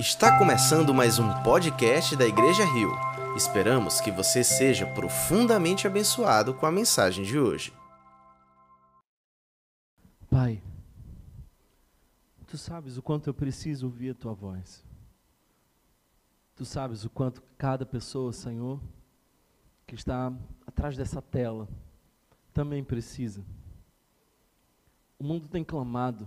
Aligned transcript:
Está 0.00 0.38
começando 0.38 0.94
mais 0.94 1.18
um 1.18 1.28
podcast 1.42 2.16
da 2.16 2.26
Igreja 2.26 2.64
Rio. 2.64 2.90
Esperamos 3.36 4.00
que 4.00 4.10
você 4.10 4.42
seja 4.42 4.86
profundamente 4.94 5.86
abençoado 5.86 6.54
com 6.54 6.64
a 6.64 6.72
mensagem 6.72 7.22
de 7.22 7.38
hoje. 7.38 7.70
Pai, 10.30 10.62
tu 12.46 12.56
sabes 12.56 12.96
o 12.96 13.02
quanto 13.02 13.28
eu 13.28 13.34
preciso 13.34 13.84
ouvir 13.84 14.12
a 14.12 14.14
tua 14.14 14.32
voz. 14.32 14.82
Tu 16.56 16.64
sabes 16.64 17.04
o 17.04 17.10
quanto 17.10 17.42
cada 17.58 17.84
pessoa, 17.84 18.32
Senhor, 18.32 18.80
que 19.86 19.94
está 19.94 20.32
atrás 20.66 20.96
dessa 20.96 21.20
tela, 21.20 21.68
também 22.54 22.82
precisa. 22.82 23.44
O 25.18 25.24
mundo 25.24 25.46
tem 25.46 25.62
clamado 25.62 26.26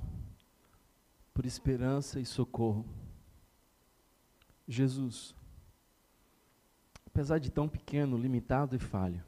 por 1.34 1.44
esperança 1.44 2.20
e 2.20 2.26
socorro. 2.26 2.86
Jesus, 4.68 5.36
apesar 7.06 7.40
de 7.40 7.52
tão 7.52 7.68
pequeno, 7.68 8.18
limitado 8.18 8.76
e 8.76 8.80
falho, 8.80 9.24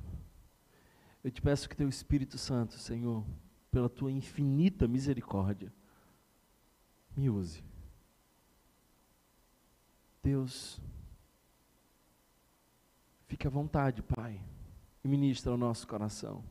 eu 1.24 1.32
te 1.32 1.42
peço 1.42 1.68
que 1.68 1.76
teu 1.76 1.90
Espírito 1.90 2.38
Santo, 2.38 2.78
Senhor, 2.78 3.26
pela 3.72 3.90
tua 3.90 4.12
infinita 4.12 4.88
misericórdia, 4.88 5.74
me 7.16 7.30
use. 7.30 7.64
Deus, 10.22 10.80
fique 13.28 13.48
à 13.48 13.50
vontade, 13.50 14.02
Pai, 14.02 14.42
e 15.04 15.08
ministra 15.08 15.52
ao 15.52 15.58
nosso 15.58 15.88
coração. 15.88 16.44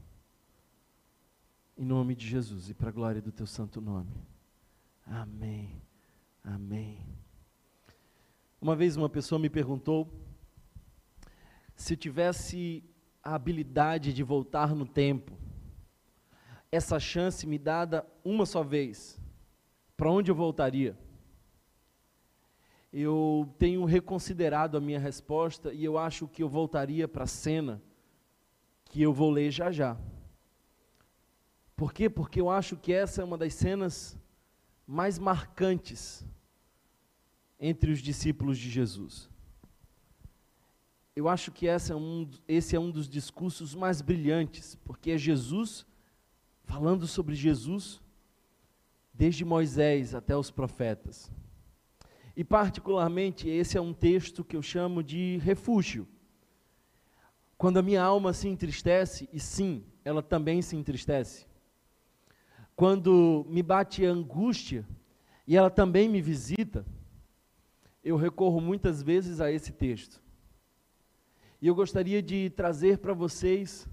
Em 1.76 1.84
nome 1.84 2.14
de 2.14 2.26
Jesus 2.26 2.68
e 2.68 2.74
para 2.74 2.88
a 2.88 2.92
glória 2.92 3.20
do 3.20 3.32
teu 3.32 3.46
santo 3.46 3.80
nome. 3.80 4.14
Amém. 5.06 5.82
Amém. 6.42 7.23
Uma 8.64 8.74
vez 8.74 8.96
uma 8.96 9.10
pessoa 9.10 9.38
me 9.38 9.50
perguntou 9.50 10.10
se 11.76 11.94
tivesse 11.94 12.82
a 13.22 13.34
habilidade 13.34 14.10
de 14.10 14.22
voltar 14.22 14.74
no 14.74 14.86
tempo, 14.86 15.32
essa 16.72 16.98
chance 16.98 17.46
me 17.46 17.58
dada 17.58 18.06
uma 18.24 18.46
só 18.46 18.62
vez, 18.62 19.20
para 19.98 20.10
onde 20.10 20.30
eu 20.30 20.34
voltaria? 20.34 20.96
Eu 22.90 23.54
tenho 23.58 23.84
reconsiderado 23.84 24.78
a 24.78 24.80
minha 24.80 24.98
resposta 24.98 25.70
e 25.70 25.84
eu 25.84 25.98
acho 25.98 26.26
que 26.26 26.42
eu 26.42 26.48
voltaria 26.48 27.06
para 27.06 27.24
a 27.24 27.26
cena 27.26 27.82
que 28.86 29.02
eu 29.02 29.12
vou 29.12 29.30
ler 29.30 29.50
já 29.50 29.70
já. 29.70 29.94
Por 31.76 31.92
quê? 31.92 32.08
Porque 32.08 32.40
eu 32.40 32.48
acho 32.48 32.78
que 32.78 32.94
essa 32.94 33.20
é 33.20 33.24
uma 33.26 33.36
das 33.36 33.52
cenas 33.52 34.18
mais 34.86 35.18
marcantes 35.18 36.24
entre 37.66 37.90
os 37.90 38.00
discípulos 38.00 38.58
de 38.58 38.68
Jesus. 38.68 39.30
Eu 41.16 41.30
acho 41.30 41.50
que 41.50 41.66
é 41.66 41.78
um, 41.96 42.28
esse 42.46 42.76
é 42.76 42.78
um 42.78 42.90
dos 42.90 43.08
discursos 43.08 43.74
mais 43.74 44.02
brilhantes, 44.02 44.74
porque 44.84 45.12
é 45.12 45.16
Jesus 45.16 45.86
falando 46.64 47.06
sobre 47.06 47.34
Jesus, 47.34 48.02
desde 49.14 49.46
Moisés 49.46 50.14
até 50.14 50.36
os 50.36 50.50
profetas. 50.50 51.32
E, 52.36 52.44
particularmente, 52.44 53.48
esse 53.48 53.78
é 53.78 53.80
um 53.80 53.94
texto 53.94 54.44
que 54.44 54.56
eu 54.56 54.62
chamo 54.62 55.02
de 55.02 55.38
refúgio. 55.38 56.06
Quando 57.56 57.78
a 57.78 57.82
minha 57.82 58.02
alma 58.02 58.34
se 58.34 58.46
entristece, 58.46 59.26
e 59.32 59.40
sim, 59.40 59.86
ela 60.04 60.22
também 60.22 60.60
se 60.60 60.76
entristece. 60.76 61.46
Quando 62.76 63.46
me 63.48 63.62
bate 63.62 64.04
a 64.04 64.10
angústia, 64.10 64.86
e 65.46 65.56
ela 65.56 65.70
também 65.70 66.10
me 66.10 66.20
visita, 66.20 66.84
eu 68.04 68.16
recorro 68.16 68.60
muitas 68.60 69.02
vezes 69.02 69.40
a 69.40 69.50
esse 69.50 69.72
texto. 69.72 70.22
E 71.60 71.66
eu 71.66 71.74
gostaria 71.74 72.22
de 72.22 72.50
trazer 72.50 72.98
para 72.98 73.14
vocês 73.14 73.88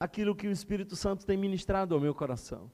aquilo 0.00 0.34
que 0.34 0.48
o 0.48 0.50
Espírito 0.50 0.96
Santo 0.96 1.26
tem 1.26 1.36
ministrado 1.36 1.94
ao 1.94 2.00
meu 2.00 2.14
coração. 2.14 2.70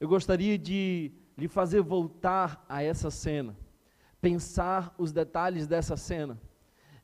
Eu 0.00 0.08
gostaria 0.08 0.58
de 0.58 1.12
lhe 1.36 1.48
fazer 1.48 1.82
voltar 1.82 2.64
a 2.68 2.82
essa 2.82 3.10
cena, 3.10 3.54
pensar 4.20 4.94
os 4.96 5.12
detalhes 5.12 5.66
dessa 5.66 5.96
cena, 5.96 6.40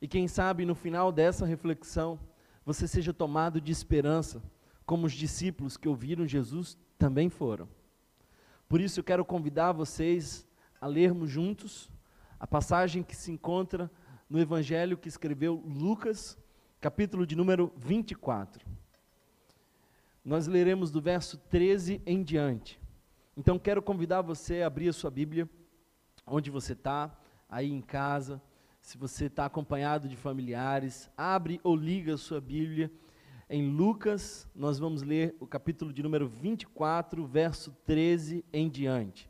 e 0.01 0.07
quem 0.07 0.27
sabe 0.27 0.65
no 0.65 0.73
final 0.73 1.11
dessa 1.11 1.45
reflexão 1.45 2.19
você 2.65 2.87
seja 2.87 3.13
tomado 3.13 3.61
de 3.61 3.71
esperança, 3.71 4.41
como 4.85 5.05
os 5.05 5.13
discípulos 5.13 5.77
que 5.77 5.87
ouviram 5.87 6.27
Jesus 6.27 6.77
também 6.97 7.29
foram. 7.29 7.67
Por 8.67 8.81
isso 8.81 8.99
eu 8.99 9.03
quero 9.03 9.25
convidar 9.25 9.71
vocês 9.71 10.47
a 10.79 10.87
lermos 10.87 11.29
juntos 11.29 11.91
a 12.39 12.47
passagem 12.47 13.03
que 13.03 13.15
se 13.15 13.31
encontra 13.31 13.91
no 14.29 14.39
Evangelho 14.39 14.97
que 14.97 15.09
escreveu 15.09 15.55
Lucas, 15.65 16.37
capítulo 16.79 17.25
de 17.25 17.35
número 17.35 17.73
24. 17.75 18.65
Nós 20.23 20.47
leremos 20.47 20.89
do 20.89 21.01
verso 21.01 21.37
13 21.37 22.01
em 22.05 22.23
diante. 22.23 22.79
Então 23.35 23.59
quero 23.59 23.81
convidar 23.81 24.21
você 24.21 24.61
a 24.61 24.67
abrir 24.67 24.87
a 24.87 24.93
sua 24.93 25.11
Bíblia, 25.11 25.49
onde 26.25 26.49
você 26.49 26.73
está, 26.73 27.17
aí 27.49 27.69
em 27.69 27.81
casa, 27.81 28.41
se 28.81 28.97
você 28.97 29.25
está 29.25 29.45
acompanhado 29.45 30.07
de 30.07 30.15
familiares, 30.15 31.11
abre 31.17 31.59
ou 31.63 31.75
liga 31.75 32.13
a 32.13 32.17
sua 32.17 32.39
Bíblia. 32.39 32.91
Em 33.49 33.69
Lucas, 33.69 34.47
nós 34.55 34.79
vamos 34.79 35.01
ler 35.01 35.35
o 35.39 35.47
capítulo 35.47 35.91
de 35.91 36.03
número 36.03 36.27
24, 36.27 37.25
verso 37.25 37.75
13 37.85 38.45
em 38.53 38.69
diante. 38.69 39.29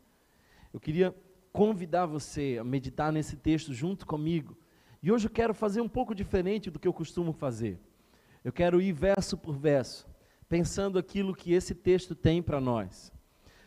Eu 0.74 0.80
queria 0.80 1.16
convidar 1.52 2.06
você 2.06 2.58
a 2.60 2.64
meditar 2.64 3.12
nesse 3.12 3.36
texto 3.36 3.74
junto 3.74 4.06
comigo. 4.06 4.58
E 5.02 5.12
hoje 5.12 5.28
eu 5.28 5.32
quero 5.32 5.54
fazer 5.54 5.82
um 5.82 5.90
pouco 5.90 6.14
diferente 6.14 6.70
do 6.70 6.80
que 6.80 6.88
eu 6.88 6.94
costumo 6.94 7.32
fazer. 7.32 7.80
Eu 8.44 8.52
quero 8.52 8.82
ir 8.82 8.94
verso 8.94 9.38
por 9.38 9.58
verso, 9.58 10.08
pensando 10.48 10.98
aquilo 10.98 11.36
que 11.36 11.54
esse 11.54 11.76
texto 11.76 12.16
tem 12.16 12.42
para 12.42 12.60
nós. 12.62 13.12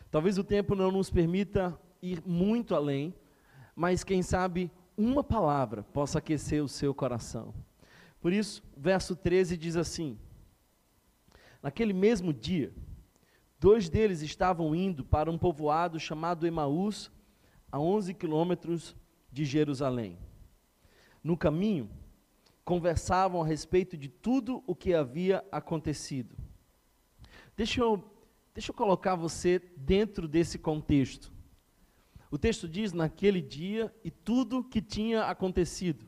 Talvez 0.09 0.37
o 0.37 0.43
tempo 0.43 0.75
não 0.75 0.91
nos 0.91 1.09
permita 1.09 1.79
ir 2.01 2.21
muito 2.25 2.75
além, 2.75 3.13
mas 3.75 4.03
quem 4.03 4.21
sabe 4.21 4.71
uma 4.97 5.23
palavra 5.23 5.83
possa 5.83 6.19
aquecer 6.19 6.63
o 6.63 6.67
seu 6.67 6.93
coração. 6.93 7.53
Por 8.21 8.31
isso, 8.31 8.63
verso 8.77 9.15
13 9.15 9.57
diz 9.57 9.75
assim: 9.75 10.17
Naquele 11.61 11.93
mesmo 11.93 12.31
dia, 12.31 12.71
dois 13.59 13.89
deles 13.89 14.21
estavam 14.21 14.75
indo 14.75 15.03
para 15.03 15.31
um 15.31 15.37
povoado 15.37 15.99
chamado 15.99 16.45
Emaús, 16.45 17.11
a 17.73 17.79
11 17.79 18.13
quilômetros 18.13 18.95
de 19.31 19.43
Jerusalém. 19.43 20.15
No 21.23 21.35
caminho, 21.35 21.89
conversavam 22.63 23.41
a 23.41 23.47
respeito 23.47 23.97
de 23.97 24.07
tudo 24.07 24.63
o 24.67 24.75
que 24.75 24.93
havia 24.93 25.43
acontecido. 25.51 26.37
Deixa 27.57 27.81
eu, 27.81 28.03
deixa 28.53 28.69
eu 28.69 28.75
colocar 28.75 29.15
você 29.15 29.59
dentro 29.75 30.27
desse 30.27 30.59
contexto. 30.59 31.33
O 32.29 32.37
texto 32.37 32.69
diz 32.69 32.93
naquele 32.93 33.41
dia 33.41 33.91
e 34.03 34.11
tudo 34.11 34.63
que 34.63 34.79
tinha 34.79 35.23
acontecido. 35.23 36.05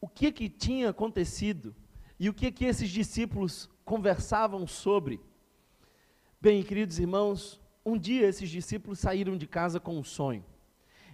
O 0.00 0.08
que 0.08 0.32
que 0.32 0.48
tinha 0.48 0.88
acontecido 0.88 1.76
e 2.18 2.30
o 2.30 2.32
que 2.32 2.50
que 2.50 2.64
esses 2.64 2.88
discípulos 2.88 3.68
conversavam 3.84 4.66
sobre? 4.66 5.20
Bem, 6.40 6.62
queridos 6.62 6.98
irmãos, 6.98 7.60
um 7.84 7.98
dia 7.98 8.26
esses 8.26 8.48
discípulos 8.48 8.98
saíram 8.98 9.36
de 9.36 9.46
casa 9.46 9.78
com 9.78 9.98
um 9.98 10.04
sonho. 10.04 10.44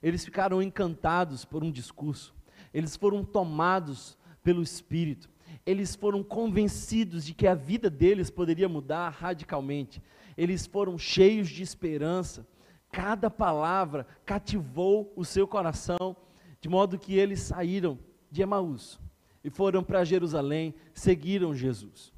Eles 0.03 0.25
ficaram 0.25 0.63
encantados 0.63 1.45
por 1.45 1.63
um 1.63 1.71
discurso. 1.71 2.35
Eles 2.73 2.97
foram 2.97 3.25
tomados 3.25 4.17
pelo 4.43 4.63
Espírito. 4.63 5.29
Eles 5.67 5.95
foram 5.95 6.23
convencidos 6.23 7.25
de 7.25 7.35
que 7.35 7.47
a 7.47 7.55
vida 7.55 7.91
deles 7.91 8.31
poderia 8.31 8.69
mudar 8.69 9.11
radicalmente. 9.11 10.01
Eles 10.37 10.67
foram 10.67 10.97
cheios 10.97 11.49
de 11.49 11.63
esperança. 11.63 12.47
Cada 12.91 13.29
palavra 13.29 14.07
cativou 14.25 15.13
o 15.15 15.25
seu 15.25 15.47
coração, 15.47 16.17
de 16.61 16.69
modo 16.69 16.99
que 16.99 17.15
eles 17.17 17.41
saíram 17.41 17.99
de 18.31 18.43
Emaús 18.43 18.99
e 19.43 19.51
foram 19.51 19.83
para 19.83 20.05
Jerusalém, 20.05 20.75
seguiram 20.95 21.55
Jesus. 21.55 22.13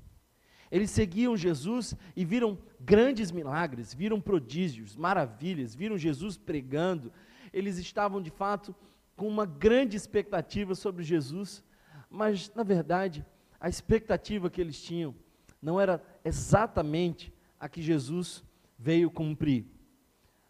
Eles 0.72 0.90
seguiam 0.90 1.36
Jesus 1.36 1.94
e 2.16 2.24
viram 2.24 2.58
grandes 2.80 3.30
milagres, 3.30 3.92
viram 3.92 4.18
prodígios, 4.18 4.96
maravilhas, 4.96 5.74
viram 5.74 5.98
Jesus 5.98 6.38
pregando. 6.38 7.12
Eles 7.52 7.76
estavam 7.76 8.22
de 8.22 8.30
fato 8.30 8.74
com 9.14 9.28
uma 9.28 9.44
grande 9.44 9.98
expectativa 9.98 10.74
sobre 10.74 11.04
Jesus, 11.04 11.62
mas 12.08 12.50
na 12.54 12.62
verdade, 12.62 13.22
a 13.60 13.68
expectativa 13.68 14.48
que 14.48 14.62
eles 14.62 14.80
tinham 14.80 15.14
não 15.60 15.78
era 15.78 16.02
exatamente 16.24 17.30
a 17.60 17.68
que 17.68 17.82
Jesus 17.82 18.42
veio 18.78 19.10
cumprir. 19.10 19.66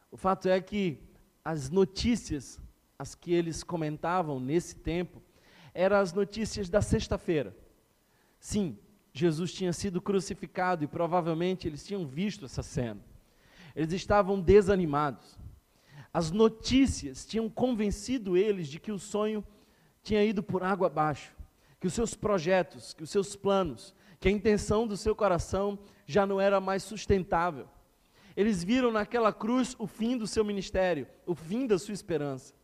O 0.09 0.17
fato 0.17 0.49
é 0.49 0.61
que 0.61 1.01
as 1.45 1.69
notícias, 1.69 2.61
as 2.97 3.17
que 3.17 3.33
eles 3.33 3.65
comentavam 3.65 4.39
nesse 4.39 4.77
tempo, 4.77 5.21
eram 5.75 5.97
as 5.97 6.13
notícias 6.13 6.71
da 6.71 6.81
sexta-feira. 6.81 7.57
Sim, 8.39 8.79
Jesus 9.13 9.53
tinha 9.53 9.73
sido 9.73 10.01
crucificado 10.01 10.85
e 10.85 10.87
provavelmente 10.87 11.69
eles 11.69 11.85
tinham 11.85 12.07
visto 12.07 12.47
essa 12.47 12.63
cena. 12.63 13.01
Eles 13.77 13.93
estavam 13.93 14.41
desanimados. 14.41 15.39
As 16.13 16.31
notícias 16.31 17.25
tinham 17.25 17.49
convencido 17.49 18.37
eles 18.37 18.69
de 18.69 18.79
que 18.81 18.93
o 18.93 18.99
sonho 18.99 19.45
tinha 20.03 20.25
ido 20.25 20.43
por 20.43 20.63
água 20.63 20.87
abaixo, 20.87 21.33
que 21.81 21.87
os 21.87 21.95
seus 21.95 22.15
projetos, 22.15 22.93
que 22.93 23.03
os 23.03 23.11
seus 23.11 23.37
planos, 23.37 23.95
que 24.19 24.29
a 24.29 24.33
intenção 24.33 24.87
do 24.87 24.97
seu 24.97 25.15
coração 25.15 25.79
já 26.07 26.27
não 26.27 26.41
era 26.41 26.61
mais 26.61 26.83
sustentável. 26.83 27.69
Eles 28.37 28.65
viram 28.65 28.91
naquela 28.91 29.33
cruz 29.33 29.77
o 29.79 29.87
fim 29.87 30.17
do 30.17 30.27
seu 30.27 30.45
ministério, 30.45 31.07
o 31.27 31.35
fim 31.35 31.67
da 31.67 31.79
sua 31.79 31.93
esperança. 31.93 32.55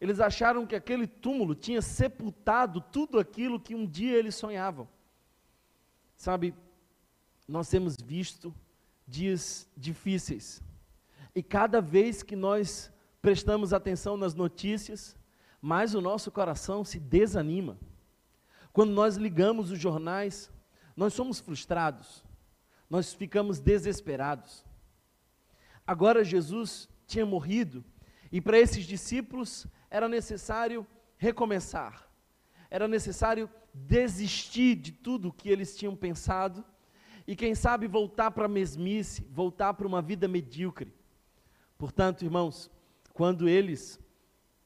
Eles 0.00 0.20
acharam 0.20 0.66
que 0.66 0.74
aquele 0.74 1.06
túmulo 1.06 1.54
tinha 1.54 1.80
sepultado 1.80 2.80
tudo 2.80 3.18
aquilo 3.18 3.60
que 3.60 3.74
um 3.74 3.86
dia 3.86 4.16
eles 4.16 4.34
sonhavam. 4.34 4.88
Sabe, 6.22 6.54
nós 7.48 7.68
temos 7.68 7.96
visto 7.96 8.54
dias 9.08 9.68
difíceis. 9.76 10.62
E 11.34 11.42
cada 11.42 11.80
vez 11.80 12.22
que 12.22 12.36
nós 12.36 12.92
prestamos 13.20 13.72
atenção 13.72 14.16
nas 14.16 14.32
notícias, 14.32 15.16
mais 15.60 15.96
o 15.96 16.00
nosso 16.00 16.30
coração 16.30 16.84
se 16.84 17.00
desanima. 17.00 17.76
Quando 18.72 18.92
nós 18.92 19.16
ligamos 19.16 19.72
os 19.72 19.80
jornais, 19.80 20.48
nós 20.96 21.12
somos 21.12 21.40
frustrados, 21.40 22.24
nós 22.88 23.12
ficamos 23.12 23.58
desesperados. 23.58 24.64
Agora 25.84 26.22
Jesus 26.22 26.88
tinha 27.04 27.26
morrido 27.26 27.84
e 28.30 28.40
para 28.40 28.60
esses 28.60 28.84
discípulos 28.84 29.66
era 29.90 30.08
necessário 30.08 30.86
recomeçar, 31.16 32.08
era 32.70 32.86
necessário 32.86 33.50
desistir 33.72 34.76
de 34.76 34.92
tudo 34.92 35.32
que 35.32 35.48
eles 35.48 35.76
tinham 35.76 35.96
pensado 35.96 36.64
e, 37.26 37.34
quem 37.36 37.54
sabe, 37.54 37.86
voltar 37.86 38.30
para 38.30 38.46
a 38.46 38.48
mesmice, 38.48 39.26
voltar 39.30 39.74
para 39.74 39.86
uma 39.86 40.02
vida 40.02 40.26
medíocre. 40.28 40.92
Portanto, 41.78 42.24
irmãos, 42.24 42.70
quando 43.12 43.48
eles 43.48 43.98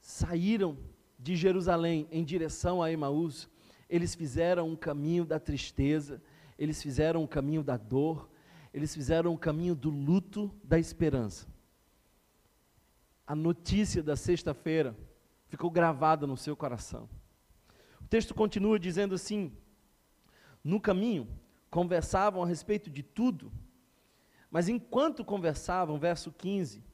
saíram 0.00 0.76
de 1.18 1.36
Jerusalém 1.36 2.06
em 2.10 2.24
direção 2.24 2.82
a 2.82 2.90
Emaús, 2.90 3.48
eles 3.88 4.14
fizeram 4.14 4.68
um 4.68 4.76
caminho 4.76 5.24
da 5.24 5.38
tristeza, 5.38 6.22
eles 6.58 6.82
fizeram 6.82 7.22
um 7.22 7.26
caminho 7.26 7.62
da 7.62 7.76
dor, 7.76 8.28
eles 8.72 8.94
fizeram 8.94 9.32
um 9.32 9.36
caminho 9.36 9.74
do 9.74 9.90
luto 9.90 10.54
da 10.62 10.78
esperança. 10.78 11.46
A 13.26 13.34
notícia 13.34 14.02
da 14.02 14.16
sexta-feira 14.16 14.96
ficou 15.48 15.70
gravada 15.70 16.26
no 16.26 16.36
seu 16.36 16.56
coração. 16.56 17.08
O 18.06 18.08
texto 18.08 18.32
continua 18.32 18.78
dizendo 18.78 19.16
assim: 19.16 19.52
No 20.62 20.80
caminho, 20.80 21.26
conversavam 21.68 22.40
a 22.40 22.46
respeito 22.46 22.88
de 22.88 23.02
tudo, 23.02 23.52
mas 24.48 24.68
enquanto 24.68 25.24
conversavam, 25.24 25.98
verso 25.98 26.30
15, 26.30 26.84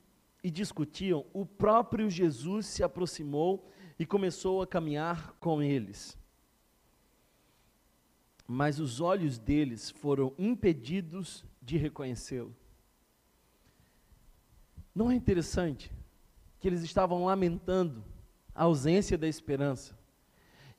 e 0.42 0.50
discutiam, 0.50 1.26
o 1.34 1.44
próprio 1.44 2.08
Jesus 2.08 2.64
se 2.64 2.82
aproximou 2.82 3.70
e 3.98 4.06
começou 4.06 4.62
a 4.62 4.66
caminhar 4.66 5.34
com 5.38 5.62
eles. 5.62 6.16
Mas 8.48 8.80
os 8.80 8.98
olhos 8.98 9.38
deles 9.38 9.90
foram 9.90 10.32
impedidos 10.38 11.44
de 11.60 11.76
reconhecê-lo. 11.76 12.56
Não 14.94 15.10
é 15.10 15.14
interessante 15.14 15.92
que 16.58 16.66
eles 16.66 16.82
estavam 16.82 17.26
lamentando 17.26 18.02
a 18.54 18.62
ausência 18.64 19.18
da 19.18 19.28
esperança? 19.28 20.00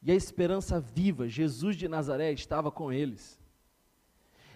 E 0.04 0.12
a 0.12 0.16
esperança 0.16 0.82
viva, 0.82 1.30
Jesus 1.30 1.78
de 1.78 1.88
Nazaré, 1.88 2.32
estava 2.34 2.70
com 2.70 2.92
eles. 2.92 3.40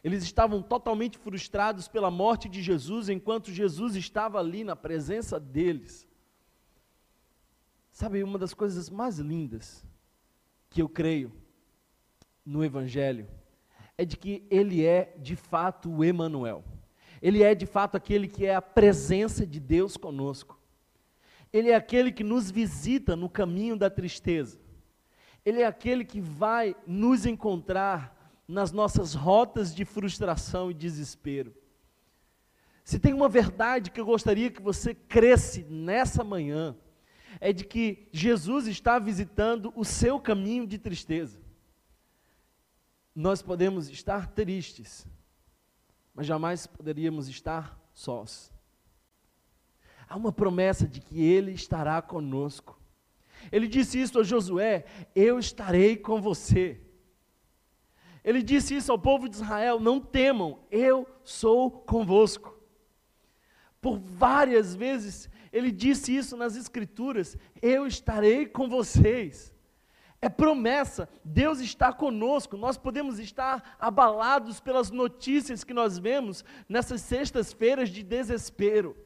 Eles 0.04 0.24
estavam 0.24 0.62
totalmente 0.62 1.18
frustrados 1.18 1.88
pela 1.88 2.12
morte 2.12 2.50
de 2.50 2.62
Jesus, 2.62 3.08
enquanto 3.08 3.52
Jesus 3.52 3.96
estava 3.96 4.40
ali 4.40 4.64
na 4.64 4.76
presença 4.76 5.40
deles. 5.40 6.06
Sabe, 7.92 8.22
uma 8.24 8.38
das 8.38 8.54
coisas 8.54 8.90
mais 8.90 9.20
lindas 9.20 9.86
que 10.70 10.82
eu 10.82 10.90
creio 10.90 11.32
no 12.46 12.64
Evangelho 12.64 13.28
é 13.98 14.06
de 14.06 14.16
que 14.16 14.46
ele 14.52 14.86
é 14.86 15.16
de 15.18 15.36
fato 15.36 15.90
o 15.90 16.04
Emanuel. 16.04 16.64
Ele 17.22 17.42
é 17.42 17.56
de 17.56 17.66
fato 17.66 17.96
aquele 17.96 18.28
que 18.28 18.46
é 18.46 18.54
a 18.54 18.62
presença 18.62 19.48
de 19.48 19.60
Deus 19.60 19.98
conosco. 19.98 20.60
Ele 21.52 21.70
é 21.70 21.76
aquele 21.76 22.12
que 22.12 22.24
nos 22.24 22.52
visita 22.52 23.16
no 23.16 23.30
caminho 23.30 23.76
da 23.76 23.90
tristeza. 23.90 24.60
Ele 25.48 25.62
é 25.62 25.66
aquele 25.66 26.04
que 26.04 26.20
vai 26.20 26.76
nos 26.86 27.26
encontrar 27.26 28.36
nas 28.46 28.74
nossas 28.74 29.14
rotas 29.14 29.74
de 29.74 29.86
frustração 29.86 30.70
e 30.70 30.74
desespero. 30.74 31.56
Se 32.84 33.00
tem 33.00 33.14
uma 33.14 33.30
verdade 33.30 33.90
que 33.90 33.98
eu 33.98 34.06
gostaria 34.06 34.52
que 34.52 34.62
você 34.62 34.94
cresce 34.94 35.64
nessa 35.64 36.22
manhã, 36.22 36.76
é 37.40 37.54
de 37.54 37.64
que 37.64 38.10
Jesus 38.12 38.68
está 38.68 39.00
visitando 39.00 39.72
o 39.74 39.86
seu 39.86 40.20
caminho 40.20 40.68
de 40.68 40.78
tristeza. 40.78 41.40
Nós 43.16 43.42
podemos 43.42 43.88
estar 43.90 44.28
tristes, 44.28 45.08
mas 46.14 46.28
jamais 46.28 46.68
poderíamos 46.68 47.30
estar 47.30 47.80
sós. 47.94 48.52
Há 50.10 50.18
uma 50.18 50.34
promessa 50.34 50.86
de 50.86 51.00
que 51.00 51.24
Ele 51.24 51.54
estará 51.54 52.02
conosco. 52.02 52.77
Ele 53.52 53.68
disse 53.68 54.00
isso 54.00 54.20
a 54.20 54.24
Josué: 54.24 54.86
Eu 55.16 55.40
estarei 55.40 55.96
com 55.96 56.22
você. 56.22 56.80
Ele 58.24 58.44
disse 58.44 58.76
isso 58.76 58.92
ao 58.92 59.00
povo 59.00 59.30
de 59.30 59.36
Israel: 59.36 59.80
não 59.80 60.00
temam, 60.02 60.60
eu 60.70 61.08
sou 61.24 61.72
convosco. 61.72 62.58
Por 63.80 63.98
várias 63.98 64.76
vezes 64.76 65.30
ele 65.52 65.72
disse 65.72 66.16
isso 66.16 66.36
nas 66.36 66.56
Escrituras: 66.56 67.38
eu 67.62 67.88
estarei 67.88 68.46
com 68.46 68.68
vocês. 68.68 69.54
É 70.22 70.28
promessa, 70.28 71.08
Deus 71.24 71.60
está 71.60 71.94
conosco. 71.94 72.58
Nós 72.58 72.78
podemos 72.78 73.20
estar 73.20 73.78
abalados 73.80 74.60
pelas 74.60 74.90
notícias 74.90 75.64
que 75.64 75.74
nós 75.74 75.98
vemos 75.98 76.44
nessas 76.68 77.02
sextas-feiras 77.02 77.90
de 77.90 78.04
desespero. 78.04 78.98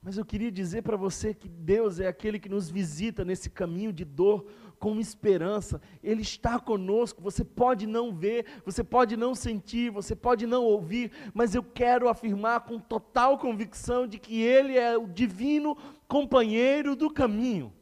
Mas 0.00 0.16
eu 0.16 0.24
queria 0.24 0.50
dizer 0.50 0.82
para 0.82 0.96
você 0.96 1.34
que 1.34 1.48
Deus 1.48 1.98
é 1.98 2.06
aquele 2.06 2.38
que 2.38 2.48
nos 2.48 2.70
visita 2.70 3.24
nesse 3.24 3.50
caminho 3.50 3.92
de 3.92 4.04
dor 4.04 4.46
com 4.78 4.98
esperança. 5.00 5.80
Ele 6.02 6.22
está 6.22 6.58
conosco. 6.58 7.20
Você 7.20 7.44
pode 7.44 7.86
não 7.86 8.14
ver, 8.14 8.46
você 8.64 8.84
pode 8.84 9.16
não 9.16 9.34
sentir, 9.34 9.90
você 9.90 10.14
pode 10.14 10.46
não 10.46 10.62
ouvir, 10.64 11.10
mas 11.34 11.54
eu 11.54 11.62
quero 11.62 12.08
afirmar 12.08 12.60
com 12.60 12.78
total 12.78 13.38
convicção 13.38 14.06
de 14.06 14.18
que 14.18 14.40
Ele 14.40 14.78
é 14.78 14.96
o 14.96 15.06
divino 15.06 15.76
companheiro 16.06 16.94
do 16.94 17.10
caminho. 17.10 17.72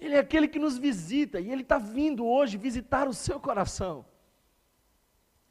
Ele 0.00 0.14
é 0.14 0.18
aquele 0.18 0.48
que 0.48 0.58
nos 0.58 0.78
visita 0.78 1.40
e 1.40 1.50
Ele 1.50 1.62
está 1.62 1.76
vindo 1.76 2.24
hoje 2.24 2.56
visitar 2.56 3.06
o 3.06 3.12
seu 3.12 3.38
coração. 3.38 4.06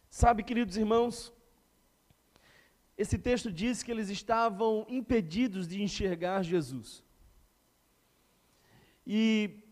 Sabe, 0.10 0.42
queridos 0.42 0.78
irmãos, 0.78 1.34
esse 2.98 3.18
texto 3.18 3.52
diz 3.52 3.84
que 3.84 3.92
eles 3.92 4.10
estavam 4.10 4.86
impedidos 4.90 5.68
de 5.68 5.82
enxergar 5.84 6.42
Jesus. 6.42 7.04
E 9.06 9.64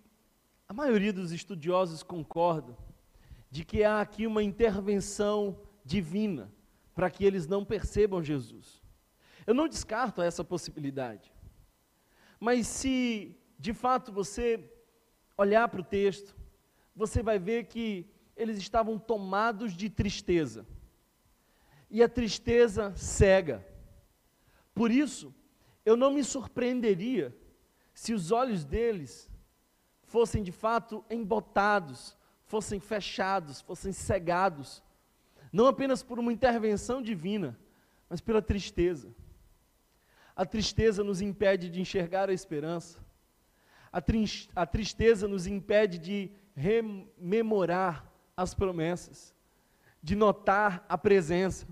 a 0.67 0.73
maioria 0.73 1.11
dos 1.11 1.31
estudiosos 1.31 2.03
concorda 2.03 2.77
de 3.49 3.65
que 3.65 3.83
há 3.83 3.99
aqui 3.99 4.27
uma 4.27 4.43
intervenção 4.43 5.59
divina 5.83 6.53
para 6.93 7.09
que 7.09 7.25
eles 7.25 7.47
não 7.47 7.65
percebam 7.65 8.23
Jesus. 8.23 8.81
Eu 9.47 9.53
não 9.53 9.67
descarto 9.67 10.21
essa 10.21 10.43
possibilidade. 10.43 11.33
Mas 12.39 12.67
se 12.67 13.35
de 13.57 13.73
fato 13.73 14.11
você 14.11 14.71
olhar 15.35 15.67
para 15.67 15.81
o 15.81 15.83
texto, 15.83 16.35
você 16.95 17.23
vai 17.23 17.39
ver 17.39 17.65
que 17.65 18.07
eles 18.37 18.57
estavam 18.57 18.99
tomados 18.99 19.75
de 19.75 19.89
tristeza 19.89 20.65
e 21.89 22.01
a 22.01 22.09
tristeza 22.09 22.93
cega. 22.95 23.65
Por 24.73 24.91
isso, 24.91 25.33
eu 25.85 25.95
não 25.95 26.11
me 26.11 26.23
surpreenderia 26.23 27.35
se 27.93 28.13
os 28.13 28.31
olhos 28.31 28.65
deles 28.65 29.29
fossem 30.03 30.43
de 30.43 30.51
fato 30.51 31.03
embotados, 31.09 32.17
fossem 32.45 32.79
fechados, 32.79 33.61
fossem 33.61 33.91
cegados, 33.91 34.83
não 35.51 35.67
apenas 35.67 36.03
por 36.03 36.19
uma 36.19 36.33
intervenção 36.33 37.01
divina, 37.01 37.57
mas 38.09 38.21
pela 38.21 38.41
tristeza. 38.41 39.13
A 40.35 40.45
tristeza 40.45 41.03
nos 41.03 41.21
impede 41.21 41.69
de 41.69 41.79
enxergar 41.79 42.29
a 42.29 42.33
esperança, 42.33 42.99
a, 43.91 44.01
a 44.55 44.65
tristeza 44.65 45.27
nos 45.27 45.47
impede 45.47 45.97
de 45.97 46.31
rememorar 46.55 48.11
as 48.35 48.53
promessas 48.53 49.34
de 50.05 50.15
notar 50.15 50.85
a 50.87 50.95
presença. 50.95 51.67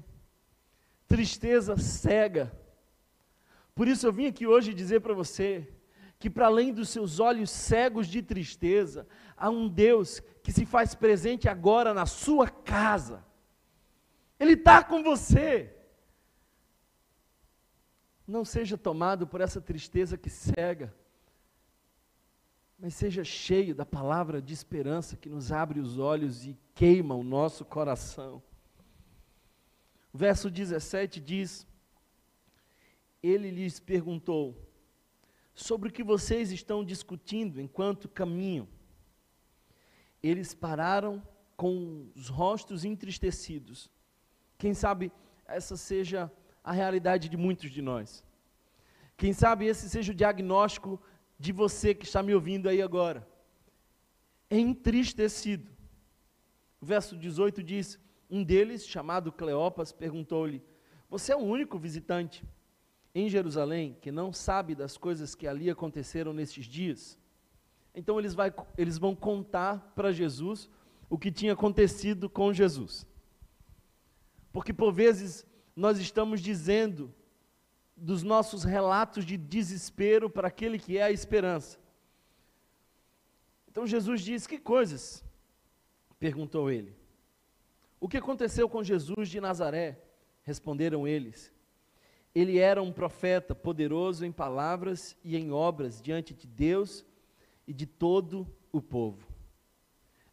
Tristeza 1.08 1.78
cega. 1.78 2.52
Por 3.76 3.88
isso 3.88 4.08
eu 4.08 4.12
vim 4.12 4.26
aqui 4.26 4.48
hoje 4.48 4.74
dizer 4.74 5.02
para 5.02 5.14
você 5.14 5.72
que, 6.18 6.32
para 6.32 6.48
além 6.48 6.74
dos 6.74 6.90
seus 6.90 7.20
olhos 7.20 7.52
cegos 7.52 8.08
de 8.08 8.24
tristeza, 8.24 9.08
há 9.38 9.52
um 9.52 9.70
Deus 9.70 10.20
que 10.42 10.52
se 10.52 10.66
faz 10.66 10.96
presente 10.96 11.48
agora 11.48 11.94
na 11.94 12.08
sua 12.08 12.50
casa. 12.50 13.24
Ele 14.40 14.54
está 14.54 14.84
com 14.84 15.04
você. 15.04 15.72
Não 18.26 18.44
seja 18.44 18.76
tomado 18.80 19.28
por 19.28 19.42
essa 19.42 19.62
tristeza 19.62 20.18
que 20.18 20.32
cega, 20.32 20.92
mas 22.84 22.96
seja 22.96 23.24
cheio 23.24 23.74
da 23.74 23.86
palavra 23.86 24.42
de 24.42 24.54
esperança 24.54 25.16
que 25.16 25.30
nos 25.30 25.54
abre 25.54 25.80
os 25.80 25.98
olhos 25.98 26.46
e 26.46 26.60
queima 26.76 27.16
o 27.16 27.24
nosso 27.24 27.64
coração. 27.64 28.44
O 30.12 30.18
verso 30.18 30.52
17 30.52 31.22
diz: 31.22 31.66
Ele 33.24 33.50
lhes 33.50 33.80
perguntou: 33.80 34.70
Sobre 35.56 35.88
o 35.88 35.92
que 35.94 36.04
vocês 36.04 36.52
estão 36.52 36.84
discutindo 36.84 37.62
enquanto 37.62 38.10
caminham? 38.10 38.68
Eles 40.22 40.54
pararam 40.54 41.26
com 41.56 42.12
os 42.14 42.28
rostos 42.28 42.84
entristecidos. 42.84 43.90
Quem 44.58 44.74
sabe 44.74 45.10
essa 45.46 45.78
seja 45.78 46.30
a 46.62 46.74
realidade 46.74 47.30
de 47.30 47.38
muitos 47.38 47.72
de 47.72 47.82
nós. 47.82 48.22
Quem 49.16 49.32
sabe 49.32 49.68
esse 49.68 49.90
seja 49.90 50.12
o 50.12 50.16
diagnóstico 50.16 51.00
de 51.44 51.52
você 51.52 51.94
que 51.94 52.06
está 52.06 52.24
me 52.24 52.34
ouvindo 52.34 52.70
aí 52.70 52.82
agora. 52.82 53.28
Entristecido. 54.50 55.70
O 56.80 56.86
verso 56.86 57.18
18 57.18 57.62
diz: 57.62 58.00
Um 58.32 58.42
deles, 58.42 58.88
chamado 58.88 59.30
Cleopas, 59.30 59.92
perguntou-lhe: 59.92 60.64
Você 61.10 61.34
é 61.34 61.36
o 61.36 61.40
único 61.40 61.78
visitante 61.78 62.46
em 63.14 63.28
Jerusalém 63.28 63.98
que 64.00 64.10
não 64.10 64.32
sabe 64.32 64.74
das 64.74 64.96
coisas 64.96 65.36
que 65.36 65.46
ali 65.46 65.70
aconteceram 65.70 66.32
nesses 66.32 66.66
dias? 66.66 67.20
Então 67.94 68.18
eles, 68.18 68.34
vai, 68.34 68.54
eles 68.78 68.98
vão 68.98 69.14
contar 69.14 69.92
para 69.98 70.14
Jesus 70.14 70.70
o 71.10 71.18
que 71.18 71.30
tinha 71.30 71.52
acontecido 71.52 72.30
com 72.30 72.54
Jesus. 72.54 73.06
Porque 74.54 74.72
por 74.72 74.94
vezes 74.94 75.46
nós 75.76 76.00
estamos 76.00 76.40
dizendo 76.40 77.14
dos 78.04 78.22
nossos 78.22 78.66
relatos 78.66 79.26
de 79.26 79.38
desespero 79.38 80.30
para 80.30 80.50
aquele 80.50 80.78
que 80.78 80.98
é 80.98 81.04
a 81.04 81.12
esperança. 81.12 81.80
Então 83.72 83.88
Jesus 83.88 84.22
diz: 84.22 84.46
Que 84.46 84.58
coisas? 84.58 85.24
perguntou 86.20 86.70
ele. 86.70 86.96
O 88.00 88.10
que 88.10 88.18
aconteceu 88.18 88.68
com 88.68 88.84
Jesus 88.84 89.30
de 89.30 89.40
Nazaré? 89.40 90.02
Responderam 90.44 91.08
eles. 91.08 91.52
Ele 92.36 92.58
era 92.58 92.82
um 92.82 92.92
profeta 92.92 93.56
poderoso 93.56 94.26
em 94.26 94.32
palavras 94.32 95.16
e 95.24 95.38
em 95.38 95.52
obras 95.52 96.02
diante 96.02 96.34
de 96.34 96.46
Deus 96.46 97.06
e 97.66 97.74
de 97.74 97.86
todo 97.86 98.48
o 98.72 98.82
povo. 98.82 99.26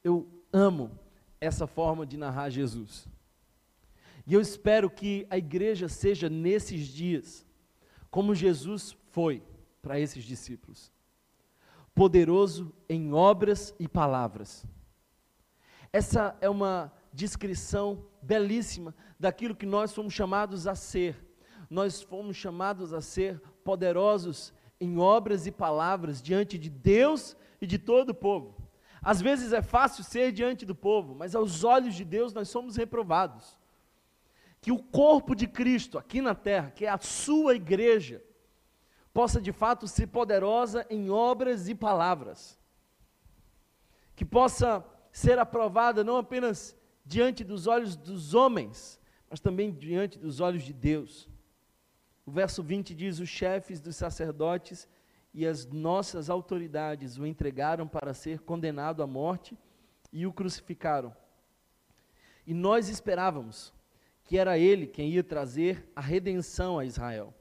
Eu 0.02 0.28
amo 0.52 0.98
essa 1.40 1.66
forma 1.66 2.04
de 2.04 2.16
narrar 2.16 2.50
Jesus. 2.50 3.08
E 4.26 4.34
eu 4.34 4.40
espero 4.40 4.90
que 4.90 5.26
a 5.30 5.38
igreja 5.38 5.88
seja 5.88 6.28
nesses 6.28 6.86
dias, 6.86 7.46
como 8.10 8.34
Jesus 8.34 8.96
foi 9.10 9.42
para 9.80 9.98
esses 9.98 10.24
discípulos 10.24 10.92
poderoso 12.00 12.72
em 12.88 13.12
obras 13.12 13.74
e 13.78 13.86
palavras. 13.86 14.64
Essa 15.92 16.34
é 16.40 16.48
uma 16.48 16.90
descrição 17.12 18.06
belíssima 18.22 18.94
daquilo 19.18 19.54
que 19.54 19.66
nós 19.66 19.92
fomos 19.92 20.14
chamados 20.14 20.66
a 20.66 20.74
ser. 20.74 21.14
Nós 21.68 22.00
fomos 22.00 22.36
chamados 22.36 22.92
a 22.92 23.00
ser 23.00 23.38
poderosos 23.64 24.52
em 24.80 24.98
obras 24.98 25.46
e 25.46 25.52
palavras 25.52 26.22
diante 26.22 26.56
de 26.56 26.70
Deus 26.70 27.36
e 27.60 27.66
de 27.66 27.78
todo 27.78 28.10
o 28.10 28.14
povo. 28.14 28.56
Às 29.02 29.20
vezes 29.20 29.52
é 29.52 29.60
fácil 29.60 30.02
ser 30.02 30.32
diante 30.32 30.64
do 30.64 30.74
povo, 30.74 31.14
mas 31.14 31.34
aos 31.34 31.64
olhos 31.64 31.94
de 31.94 32.04
Deus 32.04 32.32
nós 32.32 32.48
somos 32.48 32.76
reprovados. 32.76 33.58
Que 34.60 34.70
o 34.70 34.82
corpo 34.82 35.34
de 35.34 35.46
Cristo 35.46 35.98
aqui 35.98 36.20
na 36.20 36.34
terra, 36.34 36.70
que 36.70 36.84
é 36.84 36.88
a 36.88 36.98
sua 36.98 37.54
igreja, 37.54 38.22
possa 39.12 39.40
de 39.40 39.52
fato 39.52 39.88
ser 39.88 40.08
poderosa 40.08 40.86
em 40.90 41.10
obras 41.10 41.68
e 41.68 41.74
palavras. 41.74 42.58
Que 44.14 44.24
possa 44.24 44.84
ser 45.12 45.38
aprovada 45.38 46.04
não 46.04 46.16
apenas 46.16 46.76
diante 47.04 47.42
dos 47.42 47.66
olhos 47.66 47.96
dos 47.96 48.34
homens, 48.34 49.00
mas 49.28 49.40
também 49.40 49.72
diante 49.72 50.18
dos 50.18 50.40
olhos 50.40 50.62
de 50.62 50.72
Deus. 50.72 51.28
O 52.26 52.30
verso 52.30 52.62
20 52.62 52.94
diz: 52.94 53.18
Os 53.18 53.28
chefes 53.28 53.80
dos 53.80 53.96
sacerdotes 53.96 54.88
e 55.32 55.46
as 55.46 55.64
nossas 55.66 56.28
autoridades 56.28 57.16
o 57.16 57.26
entregaram 57.26 57.86
para 57.86 58.12
ser 58.12 58.40
condenado 58.40 59.02
à 59.02 59.06
morte 59.06 59.56
e 60.12 60.26
o 60.26 60.32
crucificaram. 60.32 61.14
E 62.46 62.52
nós 62.52 62.88
esperávamos 62.88 63.72
que 64.30 64.38
era 64.38 64.56
ele 64.56 64.86
quem 64.86 65.10
ia 65.10 65.24
trazer 65.24 65.90
a 65.94 66.00
redenção 66.00 66.78
a 66.78 66.84
Israel. 66.84 67.34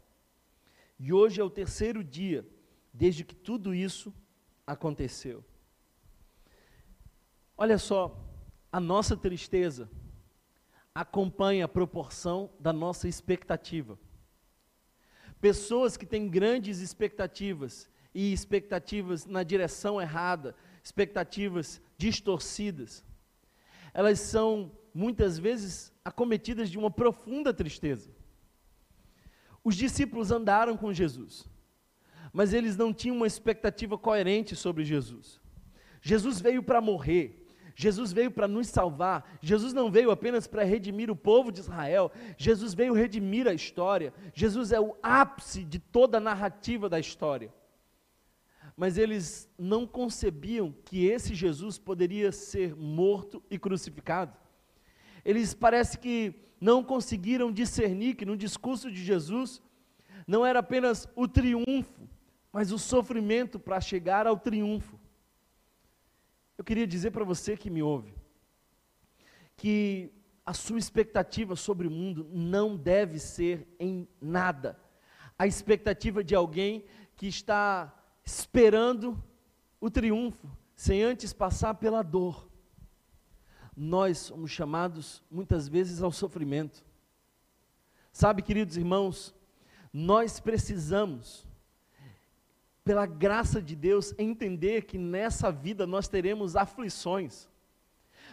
E 0.97 1.13
hoje 1.13 1.39
é 1.39 1.43
o 1.43 1.49
terceiro 1.49 2.03
dia 2.03 2.43
desde 2.91 3.23
que 3.23 3.35
tudo 3.35 3.75
isso 3.75 4.11
aconteceu. 4.65 5.45
Olha 7.55 7.77
só, 7.77 8.19
a 8.71 8.79
nossa 8.79 9.15
tristeza 9.15 9.87
acompanha 10.91 11.65
a 11.65 11.67
proporção 11.67 12.49
da 12.59 12.73
nossa 12.73 13.07
expectativa. 13.07 13.95
Pessoas 15.39 15.95
que 15.95 16.07
têm 16.07 16.27
grandes 16.27 16.79
expectativas 16.79 17.87
e 18.15 18.33
expectativas 18.33 19.27
na 19.27 19.43
direção 19.43 20.01
errada, 20.01 20.55
expectativas 20.83 21.79
distorcidas, 21.99 23.05
elas 23.93 24.19
são 24.19 24.71
muitas 24.91 25.37
vezes 25.37 25.93
acometidas 26.09 26.69
de 26.69 26.77
uma 26.77 26.91
profunda 26.91 27.53
tristeza. 27.53 28.11
Os 29.63 29.75
discípulos 29.75 30.31
andaram 30.31 30.75
com 30.75 30.93
Jesus, 30.93 31.47
mas 32.33 32.53
eles 32.53 32.75
não 32.75 32.93
tinham 32.93 33.15
uma 33.15 33.27
expectativa 33.27 33.97
coerente 33.97 34.55
sobre 34.55 34.83
Jesus. 34.83 35.39
Jesus 36.01 36.39
veio 36.39 36.63
para 36.63 36.81
morrer, 36.81 37.45
Jesus 37.75 38.11
veio 38.11 38.29
para 38.29 38.45
nos 38.45 38.67
salvar. 38.67 39.37
Jesus 39.41 39.71
não 39.71 39.89
veio 39.89 40.11
apenas 40.11 40.45
para 40.45 40.65
redimir 40.65 41.09
o 41.09 41.15
povo 41.15 41.49
de 41.49 41.61
Israel. 41.61 42.11
Jesus 42.37 42.73
veio 42.73 42.93
redimir 42.93 43.47
a 43.47 43.53
história. 43.53 44.13
Jesus 44.33 44.73
é 44.73 44.81
o 44.81 44.97
ápice 45.01 45.63
de 45.63 45.79
toda 45.79 46.17
a 46.17 46.19
narrativa 46.19 46.89
da 46.89 46.99
história. 46.99 47.53
Mas 48.75 48.97
eles 48.97 49.49
não 49.57 49.87
concebiam 49.87 50.75
que 50.83 51.05
esse 51.05 51.33
Jesus 51.33 51.77
poderia 51.77 52.33
ser 52.33 52.75
morto 52.75 53.41
e 53.49 53.57
crucificado. 53.57 54.37
Eles 55.23 55.53
parece 55.53 55.97
que 55.97 56.33
não 56.59 56.83
conseguiram 56.83 57.51
discernir 57.51 58.15
que 58.15 58.25
no 58.25 58.37
discurso 58.37 58.91
de 58.91 59.03
Jesus 59.03 59.61
não 60.27 60.45
era 60.45 60.59
apenas 60.59 61.07
o 61.15 61.27
triunfo, 61.27 62.07
mas 62.51 62.71
o 62.71 62.79
sofrimento 62.79 63.59
para 63.59 63.79
chegar 63.79 64.27
ao 64.27 64.37
triunfo. 64.37 64.99
Eu 66.57 66.63
queria 66.63 66.85
dizer 66.85 67.11
para 67.11 67.23
você 67.23 67.55
que 67.55 67.69
me 67.69 67.81
ouve, 67.81 68.13
que 69.55 70.11
a 70.45 70.53
sua 70.53 70.79
expectativa 70.79 71.55
sobre 71.55 71.87
o 71.87 71.91
mundo 71.91 72.27
não 72.31 72.75
deve 72.75 73.19
ser 73.19 73.67
em 73.79 74.07
nada 74.19 74.77
a 75.39 75.47
expectativa 75.47 76.21
de 76.21 76.35
alguém 76.35 76.83
que 77.15 77.25
está 77.25 77.95
esperando 78.25 79.23
o 79.79 79.89
triunfo, 79.89 80.49
sem 80.75 81.01
antes 81.01 81.31
passar 81.31 81.75
pela 81.75 82.01
dor. 82.01 82.48
Nós 83.81 84.17
somos 84.17 84.51
chamados 84.51 85.23
muitas 85.31 85.69
vezes 85.69 86.03
ao 86.03 86.11
sofrimento. 86.11 86.83
Sabe, 88.11 88.41
queridos 88.41 88.75
irmãos, 88.75 89.33
nós 89.93 90.37
precisamos 90.37 91.47
pela 92.83 93.05
graça 93.05 93.61
de 93.61 93.77
Deus, 93.77 94.13
entender 94.17 94.83
que 94.83 94.97
nessa 94.97 95.49
vida 95.49 95.87
nós 95.87 96.09
teremos 96.09 96.57
aflições, 96.57 97.47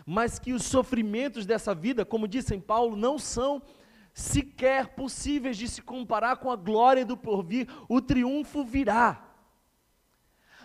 mas 0.04 0.40
que 0.40 0.52
os 0.52 0.64
sofrimentos 0.64 1.46
dessa 1.46 1.72
vida, 1.72 2.04
como 2.04 2.26
disse 2.26 2.52
em 2.52 2.60
Paulo, 2.60 2.96
não 2.96 3.16
são 3.16 3.62
sequer 4.12 4.96
possíveis 4.96 5.56
de 5.56 5.68
se 5.68 5.80
comparar 5.80 6.38
com 6.38 6.50
a 6.50 6.56
glória 6.56 7.06
do 7.06 7.16
porvir, 7.16 7.68
o 7.88 8.00
triunfo 8.00 8.64
virá. 8.64 9.24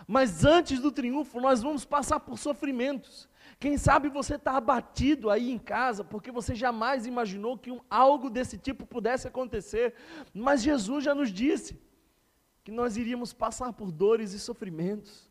Mas 0.08 0.44
antes 0.44 0.80
do 0.80 0.90
triunfo, 0.90 1.40
nós 1.40 1.62
vamos 1.62 1.84
passar 1.84 2.18
por 2.18 2.36
sofrimentos. 2.36 3.28
Quem 3.62 3.78
sabe 3.78 4.08
você 4.08 4.34
está 4.34 4.56
abatido 4.56 5.30
aí 5.30 5.48
em 5.48 5.58
casa, 5.58 6.02
porque 6.02 6.32
você 6.32 6.52
jamais 6.52 7.06
imaginou 7.06 7.56
que 7.56 7.70
um, 7.70 7.80
algo 7.88 8.28
desse 8.28 8.58
tipo 8.58 8.84
pudesse 8.84 9.28
acontecer. 9.28 9.94
Mas 10.34 10.64
Jesus 10.64 11.04
já 11.04 11.14
nos 11.14 11.30
disse: 11.32 11.80
que 12.64 12.72
nós 12.72 12.96
iríamos 12.96 13.32
passar 13.32 13.72
por 13.72 13.92
dores 13.92 14.32
e 14.32 14.40
sofrimentos. 14.40 15.30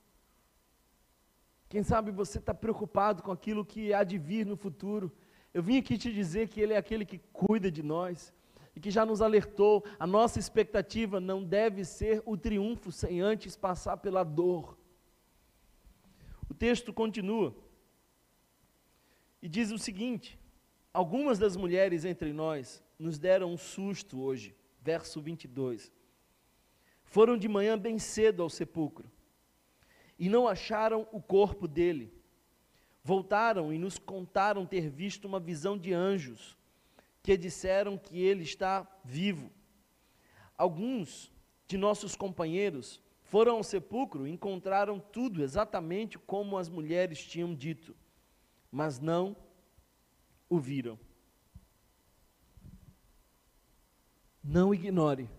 Quem 1.68 1.84
sabe 1.84 2.10
você 2.10 2.38
está 2.38 2.54
preocupado 2.54 3.22
com 3.22 3.34
aquilo 3.34 3.66
que 3.66 3.94
há 3.94 4.02
de 4.02 4.18
vir 4.18 4.46
no 4.46 4.56
futuro. 4.56 5.12
Eu 5.54 5.62
vim 5.62 5.78
aqui 5.78 5.98
te 5.98 6.10
dizer 6.14 6.48
que 6.48 6.62
Ele 6.62 6.72
é 6.72 6.78
aquele 6.78 7.06
que 7.06 7.18
cuida 7.34 7.70
de 7.70 7.84
nós 7.84 8.34
e 8.74 8.80
que 8.80 8.90
já 8.90 9.06
nos 9.06 9.22
alertou. 9.22 9.84
A 10.00 10.08
nossa 10.08 10.40
expectativa 10.40 11.20
não 11.20 11.44
deve 11.44 11.84
ser 11.84 12.24
o 12.26 12.38
triunfo 12.38 12.94
sem 12.94 13.20
antes 13.20 13.58
passar 13.58 13.98
pela 13.98 14.24
dor. 14.24 14.78
O 16.50 16.54
texto 16.54 16.94
continua 16.94 17.54
e 19.42 19.50
diz 19.50 19.72
o 19.72 19.78
seguinte: 19.78 20.40
Algumas 20.94 21.40
das 21.40 21.56
mulheres 21.56 22.06
entre 22.06 22.34
nós 22.34 22.84
nos 23.00 23.18
deram 23.18 23.54
um 23.54 23.58
susto 23.58 24.22
hoje. 24.22 24.56
Verso 24.84 25.22
22. 25.22 25.92
foram 27.04 27.38
de 27.38 27.48
manhã 27.48 27.78
bem 27.78 28.00
cedo 28.00 28.42
ao 28.42 28.50
sepulcro 28.50 29.12
e 30.18 30.28
não 30.28 30.48
acharam 30.48 31.08
o 31.12 31.22
corpo 31.22 31.68
dele. 31.68 32.12
Voltaram 33.04 33.72
e 33.74 33.78
nos 33.78 34.00
contaram 34.00 34.66
ter 34.66 34.90
visto 34.90 35.26
uma 35.26 35.40
visão 35.40 35.78
de 35.78 35.94
anjos 35.94 36.58
que 37.24 37.38
disseram 37.38 37.98
que 37.98 38.20
ele 38.20 38.44
está 38.44 38.88
vivo. 39.04 39.52
Alguns 40.58 41.32
de 41.68 41.78
nossos 41.78 42.16
companheiros 42.16 43.02
foram 43.24 43.58
ao 43.58 43.64
sepulcro 43.64 44.28
e 44.28 44.32
encontraram 44.32 45.00
tudo 45.00 45.44
exatamente 45.44 46.20
como 46.20 46.58
as 46.58 46.70
mulheres 46.70 47.24
tinham 47.24 47.54
dito, 47.56 47.96
mas 48.72 49.00
não 49.00 49.36
o 50.50 50.60
viram. 50.60 50.98
Não 54.44 54.74
ignore 54.74 55.30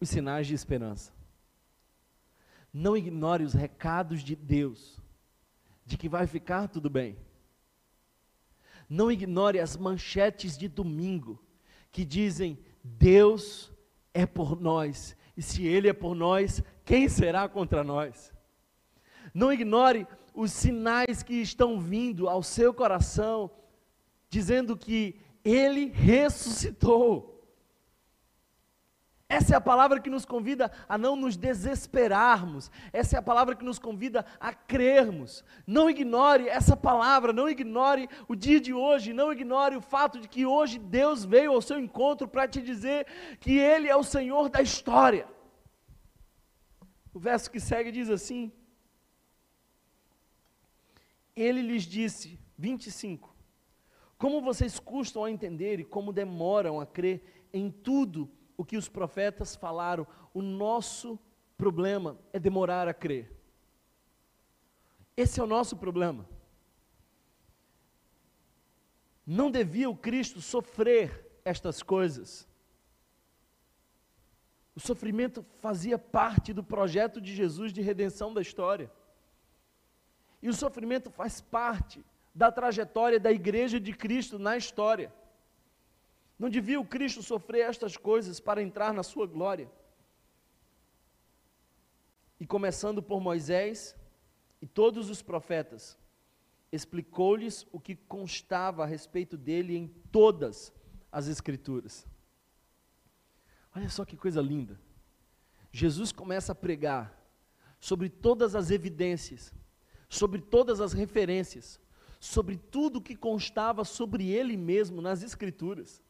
os 0.00 0.08
sinais 0.08 0.46
de 0.46 0.54
esperança. 0.54 1.12
Não 2.72 2.96
ignore 2.96 3.42
os 3.42 3.52
recados 3.52 4.22
de 4.22 4.36
Deus 4.36 5.00
de 5.84 5.96
que 5.96 6.08
vai 6.08 6.26
ficar 6.26 6.68
tudo 6.68 6.88
bem. 6.88 7.16
Não 8.88 9.10
ignore 9.10 9.58
as 9.58 9.76
manchetes 9.76 10.56
de 10.56 10.68
domingo 10.68 11.42
que 11.90 12.04
dizem: 12.04 12.58
Deus 12.82 13.72
é 14.14 14.24
por 14.24 14.58
nós, 14.60 15.16
e 15.36 15.42
se 15.42 15.66
Ele 15.66 15.88
é 15.88 15.92
por 15.92 16.14
nós, 16.14 16.62
quem 16.84 17.08
será 17.08 17.48
contra 17.48 17.82
nós? 17.82 18.32
Não 19.34 19.52
ignore 19.52 20.06
os 20.38 20.52
sinais 20.52 21.20
que 21.20 21.34
estão 21.34 21.80
vindo 21.80 22.28
ao 22.28 22.44
seu 22.44 22.72
coração, 22.72 23.50
dizendo 24.30 24.76
que 24.76 25.20
Ele 25.44 25.86
ressuscitou. 25.86 27.44
Essa 29.28 29.54
é 29.54 29.56
a 29.56 29.60
palavra 29.60 29.98
que 29.98 30.08
nos 30.08 30.24
convida 30.24 30.70
a 30.88 30.96
não 30.96 31.16
nos 31.16 31.36
desesperarmos. 31.36 32.70
Essa 32.92 33.16
é 33.16 33.18
a 33.18 33.22
palavra 33.30 33.56
que 33.56 33.64
nos 33.64 33.80
convida 33.80 34.24
a 34.38 34.54
crermos. 34.54 35.44
Não 35.66 35.90
ignore 35.90 36.48
essa 36.48 36.76
palavra, 36.76 37.32
não 37.32 37.48
ignore 37.48 38.08
o 38.28 38.36
dia 38.36 38.60
de 38.60 38.72
hoje, 38.72 39.12
não 39.12 39.32
ignore 39.32 39.74
o 39.74 39.82
fato 39.82 40.20
de 40.20 40.28
que 40.28 40.46
hoje 40.46 40.78
Deus 40.78 41.24
veio 41.24 41.50
ao 41.50 41.60
seu 41.60 41.80
encontro 41.80 42.28
para 42.28 42.46
te 42.46 42.62
dizer 42.62 43.08
que 43.40 43.58
Ele 43.58 43.88
é 43.88 43.96
o 43.96 44.04
Senhor 44.04 44.48
da 44.48 44.62
história. 44.62 45.26
O 47.12 47.18
verso 47.18 47.50
que 47.50 47.58
segue 47.58 47.90
diz 47.90 48.08
assim: 48.08 48.52
Ele 51.40 51.62
lhes 51.62 51.84
disse, 51.84 52.38
25: 52.56 53.34
Como 54.16 54.40
vocês 54.40 54.78
custam 54.78 55.24
a 55.24 55.30
entender 55.30 55.80
e 55.80 55.84
como 55.84 56.12
demoram 56.12 56.80
a 56.80 56.86
crer 56.86 57.46
em 57.52 57.70
tudo 57.70 58.30
o 58.58 58.64
que 58.64 58.76
os 58.76 58.88
profetas 58.88 59.54
falaram. 59.54 60.06
O 60.34 60.42
nosso 60.42 61.18
problema 61.56 62.18
é 62.32 62.40
demorar 62.40 62.88
a 62.88 62.92
crer. 62.92 63.32
Esse 65.16 65.40
é 65.40 65.42
o 65.42 65.46
nosso 65.46 65.76
problema. 65.76 66.28
Não 69.24 69.50
devia 69.50 69.88
o 69.88 69.96
Cristo 69.96 70.40
sofrer 70.40 71.40
estas 71.44 71.82
coisas. 71.82 72.48
O 74.74 74.80
sofrimento 74.80 75.44
fazia 75.60 75.98
parte 75.98 76.52
do 76.52 76.62
projeto 76.62 77.20
de 77.20 77.34
Jesus 77.34 77.72
de 77.72 77.80
redenção 77.80 78.32
da 78.32 78.40
história. 78.40 78.90
E 80.42 80.48
o 80.48 80.54
sofrimento 80.54 81.10
faz 81.10 81.40
parte 81.40 82.04
da 82.34 82.52
trajetória 82.52 83.18
da 83.18 83.32
igreja 83.32 83.80
de 83.80 83.92
Cristo 83.92 84.38
na 84.38 84.56
história. 84.56 85.12
Não 86.38 86.48
devia 86.48 86.80
o 86.80 86.84
Cristo 86.84 87.22
sofrer 87.22 87.62
estas 87.62 87.96
coisas 87.96 88.38
para 88.38 88.62
entrar 88.62 88.94
na 88.94 89.02
sua 89.02 89.26
glória? 89.26 89.68
E 92.38 92.46
começando 92.46 93.02
por 93.02 93.20
Moisés 93.20 93.96
e 94.62 94.66
todos 94.66 95.10
os 95.10 95.20
profetas, 95.20 95.98
explicou-lhes 96.70 97.66
o 97.72 97.80
que 97.80 97.96
constava 97.96 98.84
a 98.84 98.86
respeito 98.86 99.36
dele 99.36 99.76
em 99.76 99.88
todas 100.12 100.72
as 101.10 101.26
Escrituras. 101.26 102.06
Olha 103.74 103.88
só 103.88 104.04
que 104.04 104.16
coisa 104.16 104.40
linda. 104.40 104.78
Jesus 105.72 106.12
começa 106.12 106.52
a 106.52 106.54
pregar 106.54 107.16
sobre 107.80 108.08
todas 108.08 108.54
as 108.54 108.70
evidências, 108.70 109.52
sobre 110.08 110.40
todas 110.40 110.80
as 110.80 110.92
referências, 110.92 111.80
sobre 112.18 112.56
tudo 112.56 113.00
que 113.00 113.14
constava 113.14 113.84
sobre 113.84 114.30
ele 114.30 114.56
mesmo 114.56 115.00
nas 115.00 115.22
Escrituras. 115.22 116.02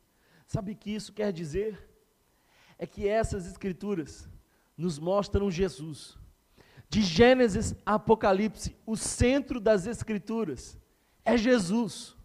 Sabe 0.46 0.72
o 0.72 0.76
que 0.76 0.90
isso 0.90 1.12
quer 1.12 1.32
dizer? 1.32 1.87
É 2.78 2.87
que 2.87 3.06
essas 3.06 3.46
escrituras 3.46 4.28
nos 4.76 4.98
mostram 4.98 5.50
Jesus. 5.50 6.16
De 6.88 7.02
Gênesis 7.02 7.74
a 7.84 7.94
Apocalipse, 7.94 8.74
o 8.87 8.96
centro 8.96 9.61
das 9.61 9.87
escrituras 9.87 10.78
é 11.22 11.37
Jesus. 11.37 12.16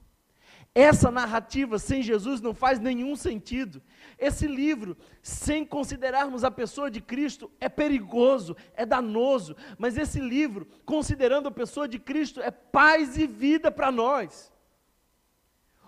Essa 0.75 1.11
narrativa 1.11 1.77
sem 1.77 2.01
Jesus 2.01 2.41
não 2.41 2.53
faz 2.53 2.79
nenhum 2.79 3.15
sentido. 3.15 3.81
Esse 4.17 4.47
livro, 4.47 4.97
sem 5.21 5.63
considerarmos 5.63 6.43
a 6.43 6.49
pessoa 6.49 6.89
de 6.89 6.99
Cristo, 6.99 7.51
é 7.59 7.69
perigoso, 7.69 8.57
é 8.73 8.83
danoso, 8.83 9.55
mas 9.77 9.97
esse 9.97 10.19
livro, 10.19 10.67
considerando 10.83 11.47
a 11.47 11.51
pessoa 11.51 11.87
de 11.87 11.99
Cristo, 11.99 12.41
é 12.41 12.49
paz 12.49 13.17
e 13.17 13.27
vida 13.27 13.71
para 13.71 13.91
nós. 13.91 14.51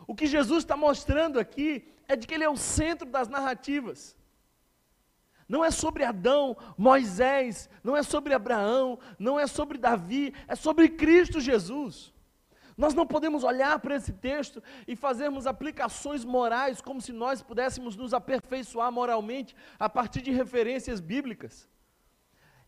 O 0.06 0.14
que 0.14 0.28
Jesus 0.28 0.64
está 0.64 0.78
mostrando 0.78 1.40
aqui 1.40 1.88
é 2.08 2.16
de 2.16 2.28
que 2.28 2.34
ele 2.36 2.44
é 2.44 2.50
o 2.50 2.58
centro 2.58 3.10
das 3.10 3.28
narrativas. 3.28 4.16
Não 5.50 5.66
é 5.66 5.72
sobre 5.72 6.04
Adão, 6.04 6.56
Moisés, 6.78 7.70
não 7.84 7.98
é 7.98 8.04
sobre 8.04 8.34
Abraão, 8.34 9.00
não 9.18 9.40
é 9.40 9.48
sobre 9.48 9.80
Davi, 9.80 10.34
é 10.48 10.56
sobre 10.56 10.90
Cristo 10.90 11.40
Jesus. 11.40 12.15
Nós 12.78 12.94
não 12.94 13.08
podemos 13.08 13.44
olhar 13.44 13.80
para 13.80 13.96
esse 13.96 14.12
texto 14.12 14.62
e 14.88 14.96
fazermos 14.96 15.48
aplicações 15.48 16.26
morais 16.26 16.82
como 16.82 17.00
se 17.00 17.14
nós 17.14 17.42
pudéssemos 17.42 17.96
nos 17.96 18.14
aperfeiçoar 18.14 18.92
moralmente 18.92 19.56
a 19.80 19.90
partir 19.90 20.22
de 20.22 20.32
referências 20.32 21.00
bíblicas. 21.00 21.70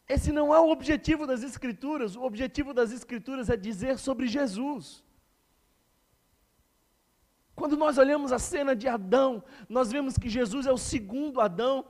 Esse 0.08 0.32
não 0.32 0.56
é 0.56 0.60
o 0.60 0.70
objetivo 0.70 1.28
das 1.28 1.44
Escrituras, 1.44 2.16
o 2.16 2.24
objetivo 2.24 2.74
das 2.74 2.94
Escrituras 2.94 3.50
é 3.50 3.58
dizer 3.58 3.98
sobre 3.98 4.28
Jesus. 4.28 5.04
Quando 7.54 7.76
nós 7.76 7.98
olhamos 7.98 8.32
a 8.32 8.40
cena 8.40 8.74
de 8.76 8.88
Adão, 8.88 9.44
nós 9.68 9.92
vemos 9.92 10.18
que 10.18 10.30
Jesus 10.30 10.66
é 10.66 10.72
o 10.72 10.78
segundo 10.78 11.42
Adão 11.42 11.86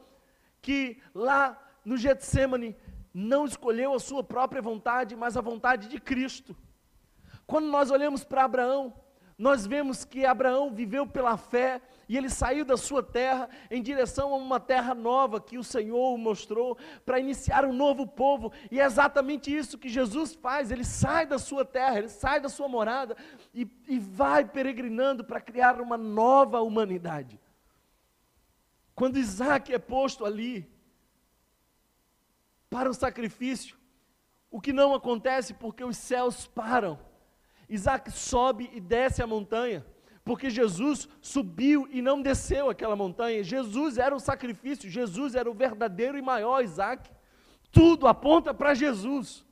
que 0.62 1.00
lá 1.14 1.62
no 1.86 1.96
Getsemane 1.96 2.76
não 3.14 3.46
escolheu 3.46 3.94
a 3.94 4.00
sua 4.00 4.24
própria 4.24 4.62
vontade, 4.62 5.16
mas 5.16 5.38
a 5.38 5.42
vontade 5.42 5.88
de 5.88 6.00
Cristo. 6.00 6.56
Quando 7.48 7.68
nós 7.68 7.90
olhamos 7.90 8.26
para 8.26 8.44
Abraão, 8.44 8.94
nós 9.38 9.66
vemos 9.66 10.04
que 10.04 10.26
Abraão 10.26 10.74
viveu 10.74 11.08
pela 11.08 11.38
fé 11.38 11.82
e 12.10 12.18
ele 12.18 12.30
saiu 12.30 12.66
da 12.66 12.76
sua 12.76 13.02
terra 13.04 13.48
em 13.72 13.82
direção 13.82 14.34
a 14.34 14.38
uma 14.38 14.60
terra 14.60 14.94
nova 14.94 15.40
que 15.40 15.58
o 15.58 15.64
Senhor 15.64 16.18
mostrou 16.18 16.78
para 17.06 17.20
iniciar 17.20 17.64
um 17.64 17.72
novo 17.72 18.06
povo, 18.06 18.52
e 18.72 18.80
é 18.80 18.86
exatamente 18.86 19.56
isso 19.56 19.78
que 19.78 19.88
Jesus 19.88 20.34
faz: 20.34 20.72
ele 20.72 20.84
sai 20.84 21.26
da 21.26 21.40
sua 21.40 21.64
terra, 21.64 22.00
ele 22.00 22.10
sai 22.10 22.40
da 22.42 22.50
sua 22.50 22.68
morada 22.68 23.16
e, 23.54 23.70
e 23.88 23.98
vai 23.98 24.44
peregrinando 24.44 25.24
para 25.24 25.40
criar 25.40 25.80
uma 25.80 25.98
nova 25.98 26.62
humanidade. 26.62 27.40
Quando 28.96 29.18
Isaac 29.18 29.72
é 29.72 29.78
posto 29.78 30.26
ali 30.26 30.68
para 32.70 32.90
o 32.90 32.94
sacrifício, 32.94 33.78
o 34.50 34.60
que 34.60 34.74
não 34.74 34.96
acontece 34.96 35.54
porque 35.54 35.84
os 35.84 35.96
céus 35.96 36.48
param 36.48 37.07
Isaac 37.70 38.12
sobe 38.12 38.70
e 38.74 38.80
desce 38.80 39.22
a 39.22 39.28
montanha, 39.28 39.86
porque 40.24 40.50
Jesus 40.50 41.08
subiu 41.22 41.88
e 41.92 42.02
não 42.02 42.22
desceu 42.22 42.70
aquela 42.70 42.96
montanha. 42.96 43.44
Jesus 43.44 43.98
era 43.98 44.16
o 44.16 44.20
sacrifício, 44.20 44.90
Jesus 44.90 45.36
era 45.36 45.50
o 45.50 45.54
verdadeiro 45.54 46.18
e 46.18 46.22
maior 46.22 46.64
Isaac. 46.64 47.10
Tudo 47.72 48.08
aponta 48.08 48.54
para 48.54 48.74
Jesus. 48.74 49.46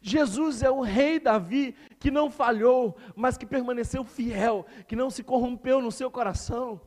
Jesus 0.00 0.62
é 0.62 0.70
o 0.70 0.80
rei 0.80 1.20
Davi 1.20 1.74
que 1.98 2.10
não 2.10 2.30
falhou, 2.30 2.96
mas 3.14 3.36
que 3.36 3.44
permaneceu 3.44 4.02
fiel, 4.02 4.64
que 4.88 4.96
não 4.96 5.10
se 5.10 5.22
corrompeu 5.22 5.80
no 5.80 5.92
seu 5.92 6.10
coração. 6.10 6.80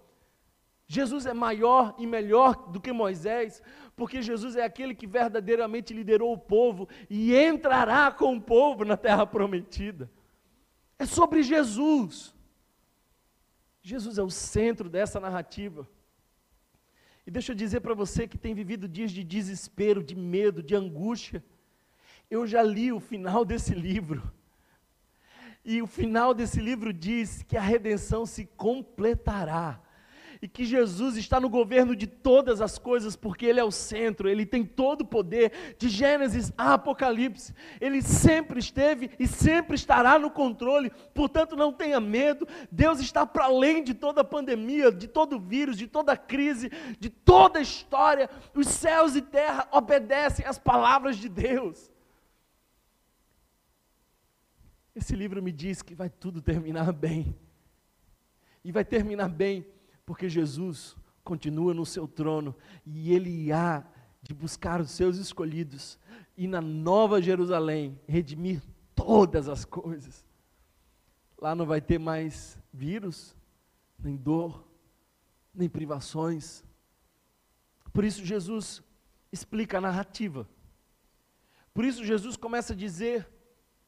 Jesus 0.87 1.25
é 1.25 1.33
maior 1.33 1.95
e 1.97 2.05
melhor 2.05 2.69
do 2.69 2.81
que 2.81 2.91
Moisés, 2.91 3.61
porque 3.95 4.21
Jesus 4.21 4.55
é 4.55 4.63
aquele 4.63 4.95
que 4.95 5.05
verdadeiramente 5.05 5.93
liderou 5.93 6.33
o 6.33 6.37
povo 6.37 6.87
e 7.09 7.35
entrará 7.35 8.11
com 8.11 8.35
o 8.35 8.41
povo 8.41 8.83
na 8.83 8.97
terra 8.97 9.25
prometida. 9.25 10.09
É 10.97 11.05
sobre 11.05 11.43
Jesus. 11.43 12.33
Jesus 13.81 14.17
é 14.17 14.23
o 14.23 14.29
centro 14.29 14.89
dessa 14.89 15.19
narrativa. 15.19 15.87
E 17.25 17.31
deixa 17.31 17.51
eu 17.51 17.55
dizer 17.55 17.81
para 17.81 17.93
você 17.93 18.27
que 18.27 18.37
tem 18.37 18.53
vivido 18.53 18.87
dias 18.87 19.11
de 19.11 19.23
desespero, 19.23 20.03
de 20.03 20.15
medo, 20.15 20.63
de 20.63 20.75
angústia. 20.75 21.43
Eu 22.29 22.47
já 22.47 22.63
li 22.63 22.91
o 22.91 22.99
final 22.99 23.45
desse 23.45 23.73
livro. 23.73 24.31
E 25.63 25.81
o 25.81 25.87
final 25.87 26.33
desse 26.33 26.59
livro 26.59 26.91
diz 26.91 27.43
que 27.43 27.55
a 27.55 27.61
redenção 27.61 28.25
se 28.25 28.45
completará 28.45 29.81
e 30.43 30.47
que 30.49 30.65
Jesus 30.65 31.15
está 31.15 31.39
no 31.39 31.47
governo 31.47 31.95
de 31.95 32.05
todas 32.05 32.59
as 32.59 32.77
coisas, 32.77 33.15
porque 33.15 33.45
Ele 33.45 33.61
é 33.61 33.63
o 33.63 33.71
centro, 33.71 34.27
Ele 34.27 34.45
tem 34.45 34.65
todo 34.65 34.99
o 35.01 35.07
poder, 35.07 35.53
de 35.77 35.87
Gênesis 35.87 36.51
a 36.57 36.73
Apocalipse, 36.73 37.55
Ele 37.79 38.01
sempre 38.01 38.59
esteve 38.59 39.09
e 39.17 39.25
sempre 39.25 39.75
estará 39.75 40.19
no 40.19 40.29
controle, 40.29 40.91
portanto 41.13 41.55
não 41.55 41.71
tenha 41.71 41.97
medo, 42.01 42.45
Deus 42.69 42.99
está 42.99 43.25
para 43.25 43.45
além 43.45 43.81
de 43.85 43.93
toda 43.93 44.19
a 44.19 44.25
pandemia, 44.25 44.91
de 44.91 45.07
todo 45.07 45.39
vírus, 45.39 45.77
de 45.77 45.87
toda 45.87 46.17
crise, 46.17 46.69
de 46.99 47.09
toda 47.09 47.59
a 47.59 47.61
história, 47.61 48.29
os 48.53 48.67
céus 48.67 49.15
e 49.15 49.21
terra 49.21 49.65
obedecem 49.71 50.45
às 50.45 50.59
palavras 50.59 51.15
de 51.15 51.29
Deus. 51.29 51.89
Esse 54.93 55.15
livro 55.15 55.41
me 55.41 55.53
diz 55.53 55.81
que 55.81 55.95
vai 55.95 56.09
tudo 56.09 56.41
terminar 56.41 56.91
bem. 56.91 57.33
E 58.61 58.71
vai 58.71 58.85
terminar 58.85 59.27
bem, 59.27 59.65
porque 60.05 60.27
Jesus 60.29 60.95
continua 61.23 61.73
no 61.73 61.85
seu 61.85 62.07
trono 62.07 62.55
e 62.85 63.13
ele 63.13 63.51
há 63.51 63.83
de 64.21 64.33
buscar 64.33 64.81
os 64.81 64.91
seus 64.91 65.17
escolhidos 65.17 65.97
e 66.37 66.47
na 66.47 66.61
nova 66.61 67.21
Jerusalém 67.21 67.99
redimir 68.07 68.61
todas 68.95 69.47
as 69.47 69.65
coisas. 69.65 70.25
Lá 71.37 71.55
não 71.55 71.65
vai 71.65 71.81
ter 71.81 71.99
mais 71.99 72.57
vírus, 72.71 73.35
nem 73.99 74.15
dor, 74.15 74.65
nem 75.53 75.69
privações. 75.69 76.63
Por 77.91 78.03
isso 78.03 78.25
Jesus 78.25 78.81
explica 79.31 79.77
a 79.77 79.81
narrativa. 79.81 80.47
Por 81.73 81.85
isso 81.85 82.05
Jesus 82.05 82.37
começa 82.37 82.73
a 82.73 82.75
dizer 82.75 83.27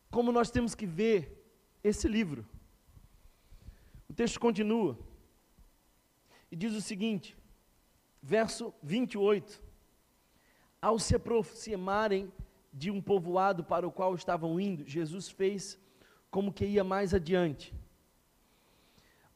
como 0.10 0.32
nós 0.32 0.50
temos 0.50 0.76
que 0.76 0.86
ver 0.86 1.44
esse 1.84 2.08
livro. 2.08 2.46
O 4.10 4.14
texto 4.14 4.40
continua 4.40 4.98
e 6.52 6.56
diz 6.56 6.74
o 6.74 6.82
seguinte, 6.82 7.38
verso 8.22 8.74
28. 8.82 9.62
Ao 10.82 11.00
se 11.00 11.16
aproximarem 11.16 12.32
de 12.72 12.92
um 12.92 13.02
povoado 13.02 13.64
para 13.64 13.88
o 13.88 13.92
qual 13.92 14.14
estavam 14.16 14.60
indo, 14.60 14.88
Jesus 14.88 15.30
fez 15.30 15.80
como 16.30 16.52
que 16.52 16.66
ia 16.66 16.84
mais 16.84 17.14
adiante. 17.14 17.74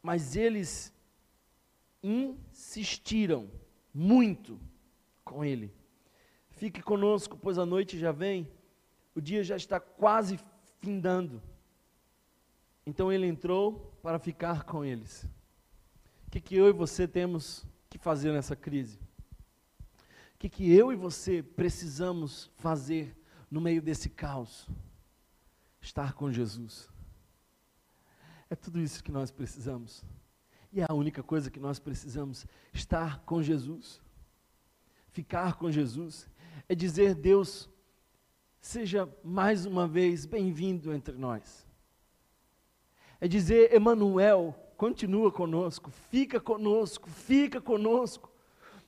Mas 0.01 0.35
eles 0.35 0.93
insistiram 2.03 3.49
muito 3.93 4.59
com 5.23 5.43
ele. 5.43 5.73
Fique 6.51 6.81
conosco, 6.81 7.37
pois 7.37 7.57
a 7.57 7.65
noite 7.65 7.97
já 7.97 8.11
vem, 8.11 8.49
o 9.15 9.21
dia 9.21 9.43
já 9.43 9.55
está 9.55 9.79
quase 9.79 10.39
findando. 10.81 11.41
Então 12.85 13.11
ele 13.11 13.27
entrou 13.27 13.97
para 14.01 14.19
ficar 14.19 14.63
com 14.63 14.83
eles. 14.83 15.27
O 16.29 16.31
que, 16.31 16.39
que 16.39 16.55
eu 16.55 16.69
e 16.69 16.71
você 16.71 17.07
temos 17.07 17.65
que 17.89 17.97
fazer 17.97 18.31
nessa 18.31 18.55
crise? 18.55 18.99
O 20.35 20.37
que, 20.37 20.47
que 20.47 20.71
eu 20.71 20.93
e 20.93 20.95
você 20.95 21.41
precisamos 21.41 22.51
fazer 22.57 23.17
no 23.49 23.59
meio 23.59 23.81
desse 23.81 24.11
caos? 24.11 24.69
Estar 25.81 26.13
com 26.13 26.31
Jesus. 26.31 26.87
É 28.47 28.55
tudo 28.55 28.79
isso 28.79 29.03
que 29.03 29.11
nós 29.11 29.31
precisamos. 29.31 30.05
E 30.71 30.81
é 30.81 30.85
a 30.87 30.93
única 30.93 31.23
coisa 31.23 31.49
que 31.49 31.59
nós 31.59 31.79
precisamos: 31.79 32.45
estar 32.71 33.21
com 33.21 33.41
Jesus. 33.41 33.99
Ficar 35.09 35.55
com 35.55 35.71
Jesus. 35.71 36.29
É 36.67 36.75
dizer, 36.75 37.15
Deus, 37.15 37.67
seja 38.61 39.11
mais 39.23 39.65
uma 39.65 39.87
vez 39.87 40.27
bem-vindo 40.27 40.93
entre 40.93 41.17
nós. 41.17 41.65
É 43.19 43.27
dizer, 43.27 43.73
Emanuel, 43.73 44.68
continua 44.79 45.29
conosco, 45.29 45.91
fica 45.91 46.39
conosco, 46.39 47.09
fica 47.09 47.59
conosco. 47.59 48.31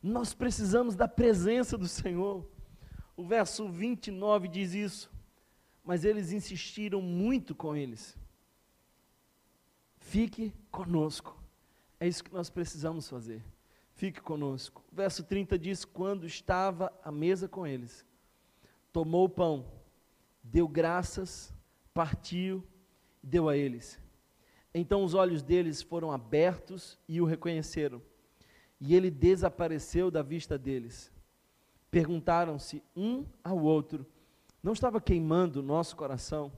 Nós 0.02 0.34
precisamos 0.34 0.96
da 0.96 1.06
presença 1.06 1.78
do 1.78 1.86
Senhor. 1.86 2.48
O 3.18 3.26
verso 3.26 3.68
29 3.68 4.48
diz 4.48 4.74
isso. 4.74 5.12
Mas 5.84 6.06
eles 6.06 6.32
insistiram 6.32 7.02
muito 7.02 7.54
com 7.54 7.76
eles. 7.76 8.18
Fique 9.98 10.54
conosco. 10.72 11.38
É 12.00 12.08
isso 12.08 12.24
que 12.24 12.34
nós 12.34 12.50
precisamos 12.50 13.10
fazer. 13.10 13.44
Fique 13.94 14.22
conosco. 14.22 14.82
O 14.90 14.96
verso 14.96 15.26
30 15.26 15.60
diz: 15.60 15.84
Quando 15.84 16.26
estava 16.26 16.90
à 17.04 17.12
mesa 17.12 17.50
com 17.50 17.68
eles, 17.68 18.06
tomou 18.94 19.26
o 19.26 19.30
pão, 19.30 19.66
deu 20.42 20.70
graças, 20.70 21.54
partiu 21.94 22.64
deu 23.22 23.50
a 23.50 23.58
eles. 23.58 24.00
Então 24.74 25.04
os 25.04 25.14
olhos 25.14 25.44
deles 25.44 25.82
foram 25.82 26.12
abertos 26.12 26.98
e 27.08 27.20
o 27.20 27.26
reconheceram. 27.26 28.02
E 28.80 28.96
ele 28.96 29.12
desapareceu 29.12 30.10
da 30.10 30.22
vista 30.22 30.58
deles. 30.58 31.12
Perguntaram-se 31.90 32.82
um 32.96 33.26
ao 33.44 33.60
outro: 33.60 34.06
Não 34.64 34.74
estava 34.74 35.02
queimando 35.02 35.60
o 35.60 35.64
nosso 35.64 35.96
coração 35.96 36.52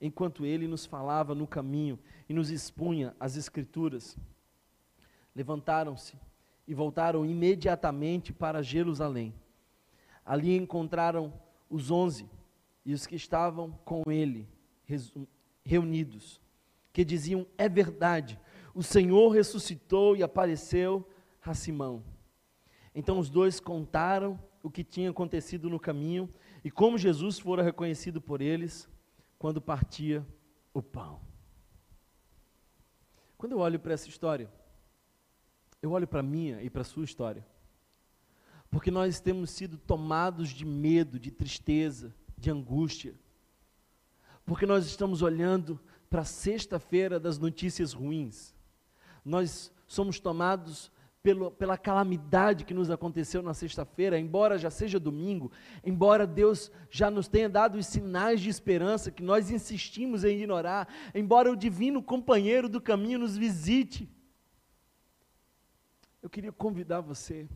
enquanto 0.00 0.44
ele 0.44 0.68
nos 0.68 0.84
falava 0.84 1.34
no 1.34 1.46
caminho 1.46 1.98
e 2.28 2.34
nos 2.34 2.50
expunha 2.50 3.16
as 3.18 3.36
Escrituras? 3.36 4.16
Levantaram-se 5.34 6.18
e 6.68 6.74
voltaram 6.74 7.24
imediatamente 7.24 8.32
para 8.32 8.62
Jerusalém. 8.62 9.34
Ali 10.24 10.56
encontraram 10.56 11.32
os 11.68 11.90
onze 11.90 12.28
e 12.84 12.92
os 12.92 13.06
que 13.06 13.16
estavam 13.16 13.72
com 13.84 14.02
ele 14.10 14.46
reunidos 15.64 16.43
que 16.94 17.04
diziam: 17.04 17.44
É 17.58 17.68
verdade, 17.68 18.40
o 18.72 18.82
Senhor 18.82 19.28
ressuscitou 19.28 20.16
e 20.16 20.22
apareceu 20.22 21.06
a 21.42 21.52
Simão. 21.52 22.02
Então 22.94 23.18
os 23.18 23.28
dois 23.28 23.58
contaram 23.58 24.38
o 24.62 24.70
que 24.70 24.84
tinha 24.84 25.10
acontecido 25.10 25.68
no 25.68 25.78
caminho 25.78 26.32
e 26.62 26.70
como 26.70 26.96
Jesus 26.96 27.38
fora 27.38 27.62
reconhecido 27.62 28.20
por 28.20 28.40
eles 28.40 28.88
quando 29.36 29.60
partia 29.60 30.24
o 30.72 30.80
pão. 30.80 31.20
Quando 33.36 33.52
eu 33.52 33.58
olho 33.58 33.80
para 33.80 33.92
essa 33.92 34.08
história, 34.08 34.50
eu 35.82 35.90
olho 35.90 36.06
para 36.06 36.20
a 36.20 36.22
minha 36.22 36.62
e 36.62 36.70
para 36.70 36.82
a 36.82 36.84
sua 36.84 37.04
história, 37.04 37.44
porque 38.70 38.90
nós 38.90 39.20
temos 39.20 39.50
sido 39.50 39.76
tomados 39.76 40.48
de 40.48 40.64
medo, 40.64 41.18
de 41.18 41.30
tristeza, 41.32 42.14
de 42.38 42.50
angústia, 42.50 43.14
porque 44.46 44.64
nós 44.64 44.86
estamos 44.86 45.20
olhando 45.22 45.78
para 46.14 46.22
sexta-feira 46.22 47.18
das 47.18 47.40
notícias 47.40 47.92
ruins. 47.92 48.54
Nós 49.24 49.72
somos 49.84 50.20
tomados 50.20 50.92
pelo, 51.20 51.50
pela 51.50 51.76
calamidade 51.76 52.64
que 52.64 52.72
nos 52.72 52.88
aconteceu 52.88 53.42
na 53.42 53.52
sexta-feira, 53.52 54.16
embora 54.16 54.56
já 54.56 54.70
seja 54.70 55.00
domingo, 55.00 55.50
embora 55.82 56.24
Deus 56.24 56.70
já 56.88 57.10
nos 57.10 57.26
tenha 57.26 57.48
dado 57.48 57.78
os 57.78 57.88
sinais 57.88 58.40
de 58.40 58.48
esperança 58.48 59.10
que 59.10 59.24
nós 59.24 59.50
insistimos 59.50 60.22
em 60.22 60.36
ignorar, 60.36 60.86
embora 61.12 61.50
o 61.50 61.56
divino 61.56 62.00
companheiro 62.00 62.68
do 62.68 62.80
caminho 62.80 63.18
nos 63.18 63.36
visite. 63.36 64.08
Eu 66.22 66.30
queria 66.30 66.52
convidar 66.52 67.00
você 67.00 67.48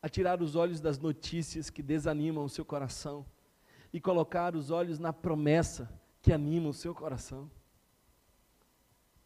a 0.00 0.08
tirar 0.08 0.40
os 0.40 0.56
olhos 0.56 0.80
das 0.80 0.98
notícias 0.98 1.68
que 1.68 1.82
desanimam 1.82 2.46
o 2.46 2.48
seu 2.48 2.64
coração 2.64 3.26
e 3.92 4.00
colocar 4.00 4.56
os 4.56 4.70
olhos 4.70 4.98
na 4.98 5.12
promessa 5.12 5.92
que 6.22 6.32
anima 6.32 6.70
o 6.70 6.72
seu 6.72 6.94
coração. 6.94 7.50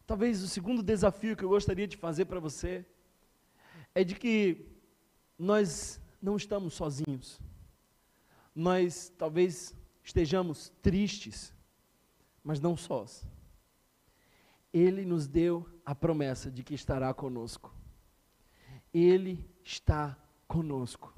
Talvez 0.05 0.41
o 0.41 0.47
segundo 0.47 0.83
desafio 0.83 1.35
que 1.35 1.43
eu 1.43 1.49
gostaria 1.49 1.87
de 1.87 1.97
fazer 1.97 2.25
para 2.25 2.39
você 2.39 2.85
é 3.95 4.03
de 4.03 4.15
que 4.15 4.65
nós 5.37 5.99
não 6.21 6.35
estamos 6.35 6.73
sozinhos. 6.73 7.39
Nós 8.55 9.11
talvez 9.17 9.75
estejamos 10.03 10.71
tristes, 10.81 11.53
mas 12.43 12.59
não 12.59 12.75
sós. 12.75 13.25
Ele 14.73 15.05
nos 15.05 15.27
deu 15.27 15.67
a 15.85 15.95
promessa 15.95 16.51
de 16.51 16.63
que 16.63 16.73
estará 16.73 17.13
conosco. 17.13 17.73
Ele 18.93 19.49
está 19.63 20.17
conosco. 20.47 21.13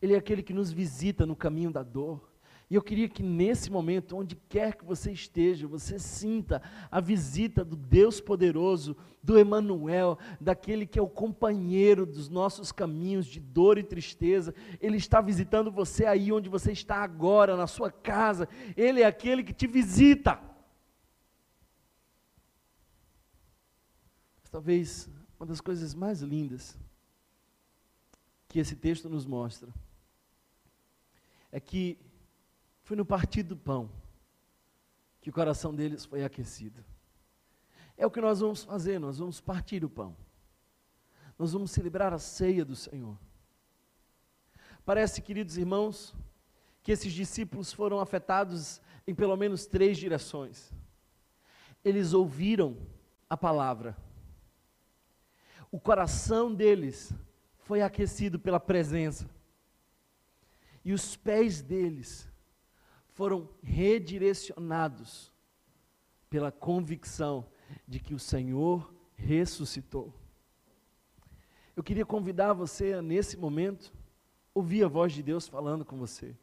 Ele 0.00 0.14
é 0.14 0.16
aquele 0.16 0.42
que 0.42 0.54
nos 0.54 0.72
visita 0.72 1.26
no 1.26 1.36
caminho 1.36 1.70
da 1.70 1.82
dor. 1.82 2.29
E 2.70 2.76
eu 2.76 2.82
queria 2.82 3.08
que 3.08 3.20
nesse 3.20 3.68
momento, 3.68 4.16
onde 4.16 4.36
quer 4.36 4.76
que 4.76 4.84
você 4.84 5.10
esteja, 5.10 5.66
você 5.66 5.98
sinta 5.98 6.62
a 6.88 7.00
visita 7.00 7.64
do 7.64 7.74
Deus 7.74 8.20
poderoso, 8.20 8.96
do 9.20 9.36
Emanuel, 9.36 10.16
daquele 10.40 10.86
que 10.86 10.96
é 10.96 11.02
o 11.02 11.08
companheiro 11.08 12.06
dos 12.06 12.28
nossos 12.28 12.70
caminhos 12.70 13.26
de 13.26 13.40
dor 13.40 13.76
e 13.76 13.82
tristeza. 13.82 14.54
Ele 14.80 14.98
está 14.98 15.20
visitando 15.20 15.72
você 15.72 16.06
aí 16.06 16.30
onde 16.30 16.48
você 16.48 16.70
está 16.70 17.02
agora, 17.02 17.56
na 17.56 17.66
sua 17.66 17.90
casa. 17.90 18.48
Ele 18.76 19.02
é 19.02 19.06
aquele 19.06 19.42
que 19.42 19.52
te 19.52 19.66
visita. 19.66 20.40
Talvez 24.48 25.10
uma 25.40 25.46
das 25.46 25.60
coisas 25.60 25.92
mais 25.92 26.22
lindas 26.22 26.78
que 28.48 28.60
esse 28.60 28.76
texto 28.76 29.08
nos 29.08 29.26
mostra 29.26 29.68
é 31.50 31.58
que 31.58 31.98
foi 32.90 32.96
no 32.96 33.04
partir 33.04 33.44
do 33.44 33.56
pão 33.56 33.88
que 35.20 35.30
o 35.30 35.32
coração 35.32 35.72
deles 35.72 36.04
foi 36.04 36.24
aquecido. 36.24 36.84
É 37.96 38.04
o 38.04 38.10
que 38.10 38.20
nós 38.20 38.40
vamos 38.40 38.64
fazer, 38.64 38.98
nós 38.98 39.18
vamos 39.18 39.40
partir 39.40 39.84
o 39.84 39.88
pão. 39.88 40.16
nós 41.38 41.52
vamos 41.52 41.70
celebrar 41.70 42.12
a 42.12 42.18
ceia 42.18 42.64
do 42.64 42.74
Senhor. 42.74 43.16
Parece, 44.84 45.22
queridos 45.22 45.56
irmãos, 45.56 46.16
que 46.82 46.90
esses 46.90 47.12
discípulos 47.12 47.72
foram 47.72 48.00
afetados 48.00 48.82
em 49.06 49.14
pelo 49.14 49.36
menos 49.36 49.66
três 49.66 49.96
direções. 49.96 50.72
Eles 51.84 52.12
ouviram 52.12 52.76
a 53.28 53.36
palavra, 53.36 53.96
o 55.70 55.78
coração 55.78 56.52
deles 56.52 57.12
foi 57.60 57.82
aquecido 57.82 58.36
pela 58.36 58.58
presença, 58.58 59.30
e 60.84 60.92
os 60.92 61.14
pés 61.14 61.62
deles 61.62 62.28
foram 63.20 63.46
redirecionados 63.62 65.30
pela 66.30 66.50
convicção 66.50 67.46
de 67.86 68.00
que 68.00 68.14
o 68.14 68.18
Senhor 68.18 68.94
ressuscitou. 69.14 70.14
Eu 71.76 71.82
queria 71.82 72.06
convidar 72.06 72.54
você 72.54 72.94
a, 72.94 73.02
nesse 73.02 73.36
momento, 73.36 73.92
ouvir 74.54 74.84
a 74.84 74.88
voz 74.88 75.12
de 75.12 75.22
Deus 75.22 75.46
falando 75.46 75.84
com 75.84 75.98
você. 75.98 76.34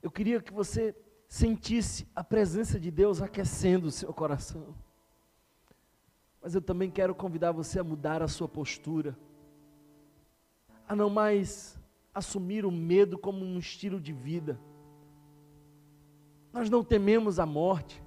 Eu 0.00 0.10
queria 0.10 0.40
que 0.40 0.50
você 0.50 0.96
sentisse 1.28 2.08
a 2.16 2.24
presença 2.24 2.80
de 2.80 2.90
Deus 2.90 3.20
aquecendo 3.20 3.88
o 3.88 3.92
seu 3.92 4.14
coração. 4.14 4.74
Mas 6.40 6.54
eu 6.54 6.62
também 6.62 6.90
quero 6.90 7.14
convidar 7.14 7.52
você 7.52 7.78
a 7.78 7.84
mudar 7.84 8.22
a 8.22 8.28
sua 8.28 8.48
postura, 8.48 9.14
a 10.88 10.96
não 10.96 11.10
mais 11.10 11.78
assumir 12.14 12.64
o 12.64 12.70
medo 12.70 13.18
como 13.18 13.44
um 13.44 13.58
estilo 13.58 14.00
de 14.00 14.14
vida. 14.14 14.58
Nós 16.52 16.70
não 16.70 16.82
tememos 16.82 17.38
a 17.38 17.46
morte, 17.46 18.02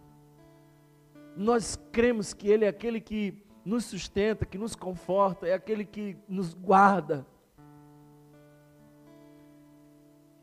nós 1.36 1.80
cremos 1.92 2.34
que 2.34 2.48
Ele 2.48 2.66
é 2.66 2.68
aquele 2.68 3.00
que 3.00 3.44
nos 3.64 3.86
sustenta, 3.86 4.46
que 4.46 4.58
nos 4.58 4.76
conforta, 4.76 5.48
é 5.48 5.54
aquele 5.54 5.86
que 5.86 6.18
nos 6.28 6.54
guarda. 6.54 7.26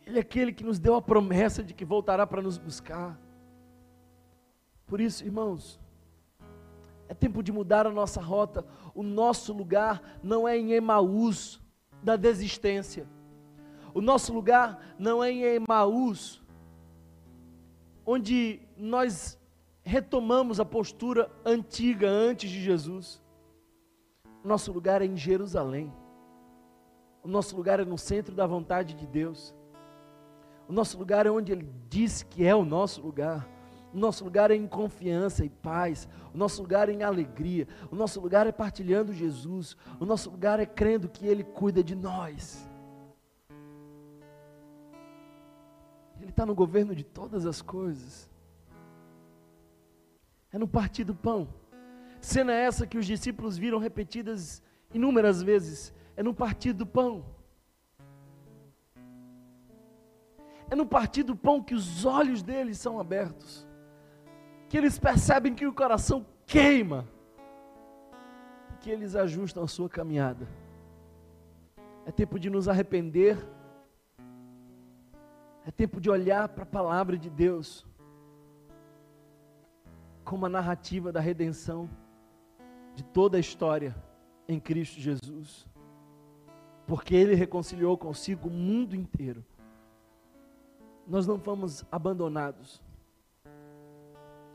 Ele 0.06 0.18
é 0.18 0.20
aquele 0.20 0.52
que 0.52 0.64
nos 0.64 0.78
deu 0.78 0.94
a 0.94 1.02
promessa 1.02 1.62
de 1.62 1.74
que 1.74 1.84
voltará 1.84 2.26
para 2.26 2.40
nos 2.40 2.56
buscar. 2.56 3.20
Por 4.86 5.00
isso, 5.00 5.22
irmãos, 5.24 5.78
é 7.08 7.14
tempo 7.14 7.42
de 7.42 7.52
mudar 7.52 7.86
a 7.86 7.90
nossa 7.90 8.20
rota. 8.20 8.64
O 8.94 9.02
nosso 9.02 9.52
lugar 9.52 10.18
não 10.22 10.48
é 10.48 10.56
em 10.56 10.72
Emaús 10.72 11.60
da 12.02 12.16
desistência. 12.16 13.06
O 13.92 14.00
nosso 14.00 14.32
lugar 14.32 14.94
não 14.98 15.22
é 15.22 15.30
em 15.30 15.42
Emaús, 15.42 16.42
onde 18.10 18.62
nós 18.74 19.38
retomamos 19.82 20.58
a 20.58 20.64
postura 20.64 21.30
antiga 21.44 22.08
antes 22.08 22.48
de 22.48 22.58
Jesus. 22.58 23.22
O 24.42 24.48
nosso 24.48 24.72
lugar 24.72 25.02
é 25.02 25.04
em 25.04 25.14
Jerusalém. 25.14 25.92
O 27.22 27.28
nosso 27.28 27.54
lugar 27.54 27.80
é 27.80 27.84
no 27.84 27.98
centro 27.98 28.34
da 28.34 28.46
vontade 28.46 28.94
de 28.94 29.06
Deus. 29.06 29.54
O 30.66 30.72
nosso 30.72 30.96
lugar 30.96 31.26
é 31.26 31.30
onde 31.30 31.52
Ele 31.52 31.70
disse 31.90 32.24
que 32.24 32.46
é 32.46 32.54
o 32.54 32.64
nosso 32.64 33.02
lugar. 33.02 33.46
O 33.92 33.98
nosso 33.98 34.24
lugar 34.24 34.50
é 34.50 34.54
em 34.54 34.66
confiança 34.66 35.44
e 35.44 35.50
paz. 35.50 36.08
O 36.32 36.38
nosso 36.38 36.62
lugar 36.62 36.88
é 36.88 36.92
em 36.92 37.02
alegria. 37.02 37.68
O 37.90 37.94
nosso 37.94 38.22
lugar 38.22 38.46
é 38.46 38.52
partilhando 38.52 39.12
Jesus. 39.12 39.76
O 40.00 40.06
nosso 40.06 40.30
lugar 40.30 40.58
é 40.58 40.64
crendo 40.64 41.10
que 41.10 41.26
Ele 41.26 41.44
cuida 41.44 41.84
de 41.84 41.94
nós. 41.94 42.67
Ele 46.28 46.32
está 46.32 46.44
no 46.44 46.54
governo 46.54 46.94
de 46.94 47.02
todas 47.02 47.46
as 47.46 47.62
coisas. 47.62 48.28
É 50.52 50.58
no 50.58 50.68
partir 50.68 51.02
do 51.02 51.14
pão. 51.14 51.48
Cena 52.20 52.52
essa 52.52 52.86
que 52.86 52.98
os 52.98 53.06
discípulos 53.06 53.56
viram 53.56 53.78
repetidas 53.78 54.62
inúmeras 54.92 55.42
vezes. 55.42 55.90
É 56.14 56.22
no 56.22 56.34
partir 56.34 56.74
do 56.74 56.84
pão. 56.84 57.24
É 60.68 60.76
no 60.76 60.84
partir 60.84 61.22
do 61.22 61.34
pão 61.34 61.62
que 61.62 61.74
os 61.74 62.04
olhos 62.04 62.42
deles 62.42 62.76
são 62.76 63.00
abertos, 63.00 63.66
que 64.68 64.76
eles 64.76 64.98
percebem 64.98 65.54
que 65.54 65.66
o 65.66 65.72
coração 65.72 66.26
queima, 66.44 67.08
que 68.80 68.90
eles 68.90 69.16
ajustam 69.16 69.62
a 69.62 69.66
sua 69.66 69.88
caminhada. 69.88 70.46
É 72.04 72.12
tempo 72.12 72.38
de 72.38 72.50
nos 72.50 72.68
arrepender, 72.68 73.38
é 75.68 75.70
tempo 75.70 76.00
de 76.00 76.10
olhar 76.10 76.48
para 76.48 76.64
a 76.64 76.66
palavra 76.66 77.16
de 77.16 77.30
Deus 77.30 77.86
como 80.24 80.46
a 80.46 80.48
narrativa 80.48 81.12
da 81.12 81.20
redenção 81.20 81.88
de 82.96 83.04
toda 83.04 83.36
a 83.36 83.40
história 83.40 83.94
em 84.48 84.58
Cristo 84.58 85.00
Jesus. 85.00 85.68
Porque 86.86 87.14
Ele 87.14 87.34
reconciliou 87.34 87.96
consigo 87.96 88.48
o 88.48 88.52
mundo 88.52 88.96
inteiro 88.96 89.44
nós 91.08 91.26
não 91.26 91.38
fomos 91.38 91.86
abandonados. 91.90 92.82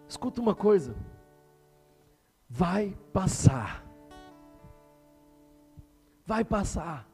Escuta 0.08 0.40
uma 0.40 0.54
coisa, 0.54 0.96
vai 2.48 2.96
passar. 3.12 3.84
Vai 6.26 6.46
passar. 6.46 7.10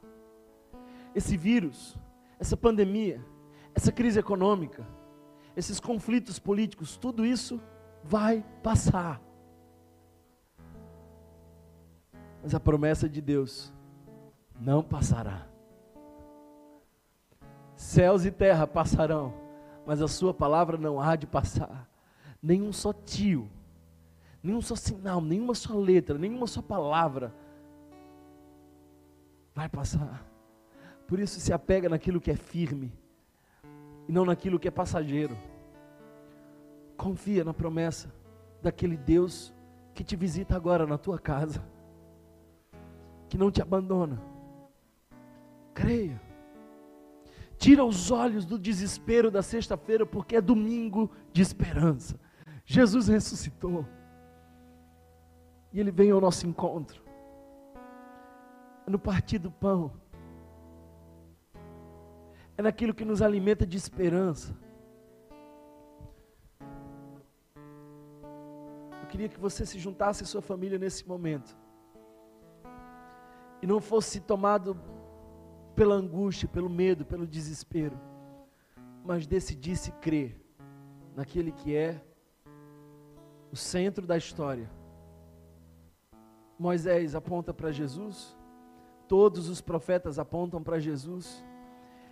Esse 1.14 1.38
vírus, 1.38 1.96
essa 2.38 2.54
pandemia, 2.54 3.24
essa 3.80 3.90
crise 3.90 4.20
econômica, 4.20 4.86
esses 5.56 5.80
conflitos 5.80 6.38
políticos, 6.38 6.98
tudo 6.98 7.24
isso 7.24 7.58
vai 8.04 8.44
passar. 8.62 9.18
Mas 12.42 12.54
a 12.54 12.60
promessa 12.60 13.08
de 13.08 13.22
Deus 13.22 13.72
não 14.60 14.82
passará. 14.82 15.46
Céus 17.74 18.26
e 18.26 18.30
terra 18.30 18.66
passarão, 18.66 19.32
mas 19.86 20.02
a 20.02 20.08
sua 20.08 20.34
palavra 20.34 20.76
não 20.76 21.00
há 21.00 21.16
de 21.16 21.26
passar. 21.26 21.88
Nenhum 22.42 22.74
só 22.74 22.92
tio, 22.92 23.48
nenhum 24.42 24.60
só 24.60 24.76
sinal, 24.76 25.22
nenhuma 25.22 25.54
só 25.54 25.74
letra, 25.74 26.18
nenhuma 26.18 26.46
só 26.46 26.60
palavra 26.60 27.34
vai 29.54 29.70
passar. 29.70 30.22
Por 31.08 31.18
isso 31.18 31.40
se 31.40 31.50
apega 31.50 31.88
naquilo 31.88 32.20
que 32.20 32.30
é 32.30 32.36
firme 32.36 32.99
e 34.10 34.12
não 34.12 34.24
naquilo 34.24 34.58
que 34.58 34.66
é 34.66 34.72
passageiro. 34.72 35.38
Confia 36.96 37.44
na 37.44 37.54
promessa 37.54 38.12
daquele 38.60 38.96
Deus 38.96 39.54
que 39.94 40.02
te 40.02 40.16
visita 40.16 40.56
agora 40.56 40.84
na 40.84 40.98
tua 40.98 41.16
casa, 41.16 41.64
que 43.28 43.38
não 43.38 43.52
te 43.52 43.62
abandona. 43.62 44.20
Creia. 45.72 46.20
Tira 47.56 47.84
os 47.84 48.10
olhos 48.10 48.44
do 48.44 48.58
desespero 48.58 49.30
da 49.30 49.42
sexta-feira, 49.42 50.04
porque 50.04 50.34
é 50.34 50.40
domingo 50.40 51.08
de 51.32 51.40
esperança. 51.40 52.18
Jesus 52.64 53.06
ressuscitou. 53.06 53.86
E 55.72 55.78
Ele 55.78 55.92
vem 55.92 56.10
ao 56.10 56.20
nosso 56.20 56.48
encontro. 56.48 57.00
No 58.88 58.98
partir 58.98 59.38
do 59.38 59.52
pão. 59.52 59.92
É 62.60 62.62
naquilo 62.62 62.92
que 62.92 63.06
nos 63.06 63.22
alimenta 63.22 63.66
de 63.66 63.74
esperança. 63.74 64.54
Eu 69.00 69.08
queria 69.08 69.30
que 69.30 69.40
você 69.40 69.64
se 69.64 69.78
juntasse 69.78 70.24
à 70.24 70.26
sua 70.26 70.42
família 70.42 70.78
nesse 70.78 71.08
momento. 71.08 71.56
E 73.62 73.66
não 73.66 73.80
fosse 73.80 74.20
tomado 74.20 74.78
pela 75.74 75.94
angústia, 75.94 76.46
pelo 76.46 76.68
medo, 76.68 77.02
pelo 77.02 77.26
desespero, 77.26 77.98
mas 79.06 79.26
decidisse 79.26 79.90
crer 79.92 80.38
naquele 81.16 81.52
que 81.52 81.74
é 81.74 82.04
o 83.50 83.56
centro 83.56 84.06
da 84.06 84.18
história. 84.18 84.70
Moisés 86.58 87.14
aponta 87.14 87.54
para 87.54 87.72
Jesus, 87.72 88.36
todos 89.08 89.48
os 89.48 89.62
profetas 89.62 90.18
apontam 90.18 90.62
para 90.62 90.78
Jesus, 90.78 91.42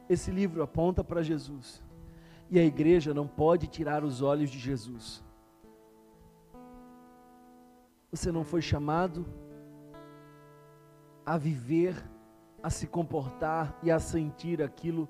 esse 0.08 0.30
livro 0.30 0.62
aponta 0.62 1.04
para 1.04 1.22
Jesus, 1.22 1.82
e 2.50 2.58
a 2.58 2.64
igreja 2.64 3.12
não 3.12 3.26
pode 3.26 3.66
tirar 3.66 4.02
os 4.04 4.22
olhos 4.22 4.50
de 4.50 4.58
Jesus. 4.58 5.22
Você 8.10 8.32
não 8.32 8.42
foi 8.42 8.62
chamado 8.62 9.26
a 11.26 11.36
viver 11.36 11.94
a 12.62 12.70
se 12.70 12.86
comportar 12.86 13.78
e 13.82 13.90
a 13.90 13.98
sentir 13.98 14.62
aquilo 14.62 15.08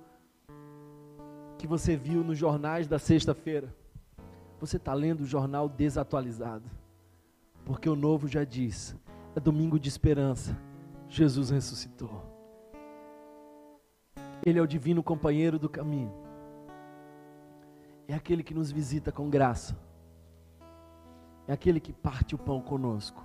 que 1.56 1.66
você 1.66 1.96
viu 1.96 2.22
nos 2.22 2.36
jornais 2.36 2.86
da 2.86 2.98
sexta-feira. 2.98 3.74
Você 4.60 4.76
está 4.76 4.92
lendo 4.92 5.20
o 5.20 5.26
jornal 5.26 5.68
desatualizado, 5.68 6.68
porque 7.64 7.88
o 7.88 7.96
novo 7.96 8.26
já 8.26 8.42
diz: 8.44 8.96
é 9.36 9.40
domingo 9.40 9.78
de 9.78 9.88
esperança, 9.88 10.58
Jesus 11.08 11.50
ressuscitou. 11.50 12.37
Ele 14.44 14.58
é 14.58 14.62
o 14.62 14.66
divino 14.66 15.02
companheiro 15.02 15.58
do 15.58 15.68
caminho, 15.68 16.12
é 18.06 18.14
aquele 18.14 18.42
que 18.42 18.54
nos 18.54 18.70
visita 18.70 19.12
com 19.12 19.28
graça, 19.28 19.76
é 21.46 21.52
aquele 21.52 21.80
que 21.80 21.92
parte 21.92 22.34
o 22.34 22.38
pão 22.38 22.60
conosco. 22.60 23.22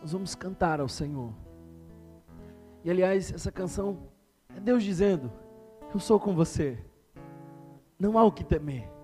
nós 0.00 0.12
vamos 0.12 0.34
cantar 0.34 0.80
ao 0.80 0.88
Senhor. 0.88 1.32
E 2.84 2.90
aliás, 2.90 3.32
essa 3.32 3.50
canção 3.50 3.98
é 4.54 4.60
Deus 4.60 4.84
dizendo: 4.84 5.32
Eu 5.92 5.98
sou 5.98 6.20
com 6.20 6.34
você, 6.34 6.78
não 7.98 8.18
há 8.18 8.24
o 8.24 8.32
que 8.32 8.44
temer. 8.44 8.97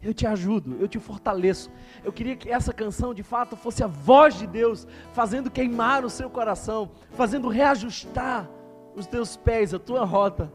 Eu 0.00 0.14
te 0.14 0.26
ajudo, 0.26 0.76
eu 0.78 0.86
te 0.86 0.98
fortaleço. 0.98 1.70
Eu 2.04 2.12
queria 2.12 2.36
que 2.36 2.48
essa 2.48 2.72
canção 2.72 3.12
de 3.12 3.22
fato 3.22 3.56
fosse 3.56 3.82
a 3.82 3.86
voz 3.86 4.38
de 4.38 4.46
Deus, 4.46 4.86
fazendo 5.12 5.50
queimar 5.50 6.04
o 6.04 6.10
seu 6.10 6.30
coração, 6.30 6.90
fazendo 7.10 7.48
reajustar 7.48 8.48
os 8.94 9.06
teus 9.06 9.36
pés, 9.36 9.74
a 9.74 9.78
tua 9.78 10.04
rota, 10.04 10.52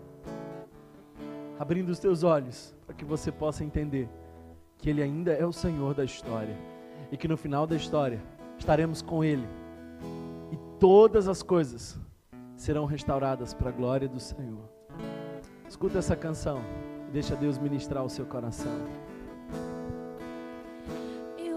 abrindo 1.60 1.90
os 1.90 2.00
teus 2.00 2.24
olhos, 2.24 2.74
para 2.86 2.96
que 2.96 3.04
você 3.04 3.32
possa 3.32 3.64
entender 3.64 4.10
que 4.78 4.90
Ele 4.90 5.02
ainda 5.02 5.34
é 5.34 5.46
o 5.46 5.52
Senhor 5.52 5.94
da 5.94 6.06
história 6.06 6.58
e 7.12 7.18
que 7.18 7.28
no 7.28 7.38
final 7.38 7.68
da 7.68 7.76
história 7.76 8.22
estaremos 8.58 9.02
com 9.02 9.24
Ele 9.24 9.48
e 10.52 10.58
todas 10.80 11.28
as 11.28 11.44
coisas 11.44 12.00
serão 12.56 12.86
restauradas 12.86 13.54
para 13.54 13.70
a 13.70 13.74
glória 13.74 14.08
do 14.08 14.20
Senhor. 14.20 14.70
Escuta 15.68 16.00
essa 16.00 16.16
canção 16.16 16.62
e 17.10 17.12
deixa 17.12 17.36
Deus 17.36 17.58
ministrar 17.58 18.04
o 18.04 18.10
seu 18.10 18.26
coração. 18.26 18.72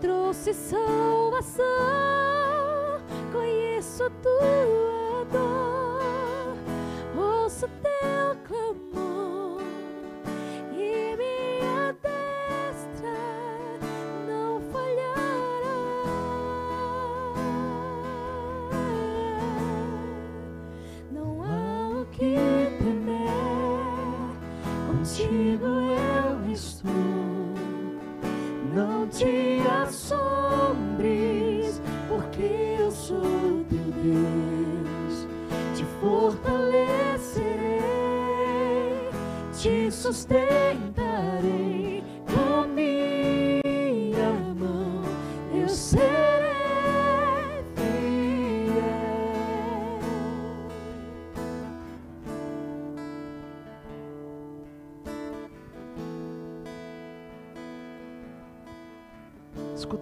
sustentarei 0.00 2.25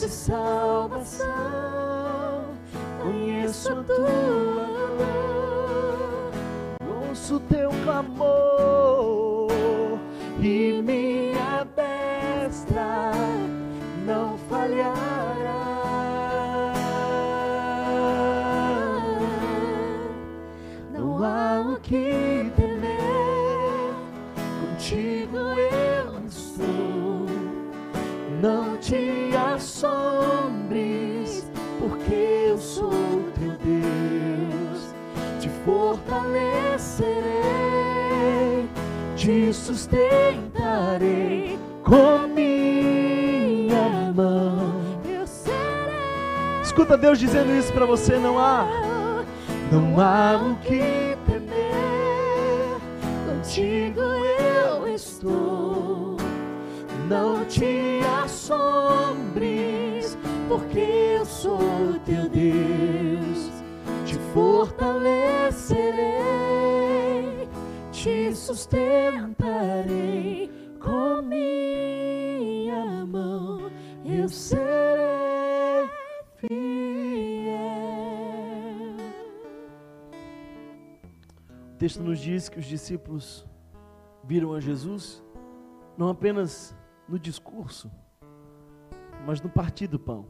to 0.00 0.08
sound. 0.08 0.83
Escuta 46.62 46.96
Deus 46.96 47.18
dizendo 47.18 47.54
isso 47.54 47.72
para 47.72 47.86
você, 47.86 48.18
não 48.18 48.38
há 48.38 48.66
não 49.74 49.98
há 50.00 50.36
o 50.36 50.54
que 50.56 51.16
temer. 51.26 52.78
Contigo 53.26 54.00
eu 54.00 54.86
estou. 54.86 56.16
Não 57.08 57.44
te 57.44 58.00
assombres, 58.22 60.16
porque 60.48 61.16
eu 61.18 61.24
sou 61.24 61.98
teu 62.04 62.28
Deus. 62.28 63.50
Te 64.04 64.16
fortalecerei, 64.32 66.13
te 68.04 68.34
sustentarei 68.34 69.88
com 70.78 71.22
minha 71.22 73.06
mão. 73.06 73.70
Eu 74.04 74.28
serei 74.28 75.88
o 81.70 81.76
texto 81.78 82.02
nos 82.02 82.18
diz 82.20 82.50
que 82.50 82.58
os 82.58 82.66
discípulos 82.66 83.46
viram 84.22 84.52
a 84.52 84.60
Jesus 84.60 85.24
não 85.96 86.10
apenas 86.10 86.76
no 87.08 87.18
discurso, 87.18 87.90
mas 89.24 89.40
no 89.40 89.48
partir 89.48 89.86
do 89.86 89.98
pão. 89.98 90.26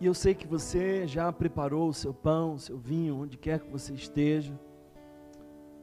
E 0.00 0.06
eu 0.06 0.14
sei 0.14 0.34
que 0.34 0.46
você 0.46 1.06
já 1.06 1.30
preparou 1.30 1.90
o 1.90 1.94
seu 1.94 2.14
pão, 2.14 2.54
o 2.54 2.58
seu 2.58 2.78
vinho, 2.78 3.16
onde 3.20 3.36
quer 3.36 3.60
que 3.60 3.70
você 3.70 3.92
esteja. 3.92 4.58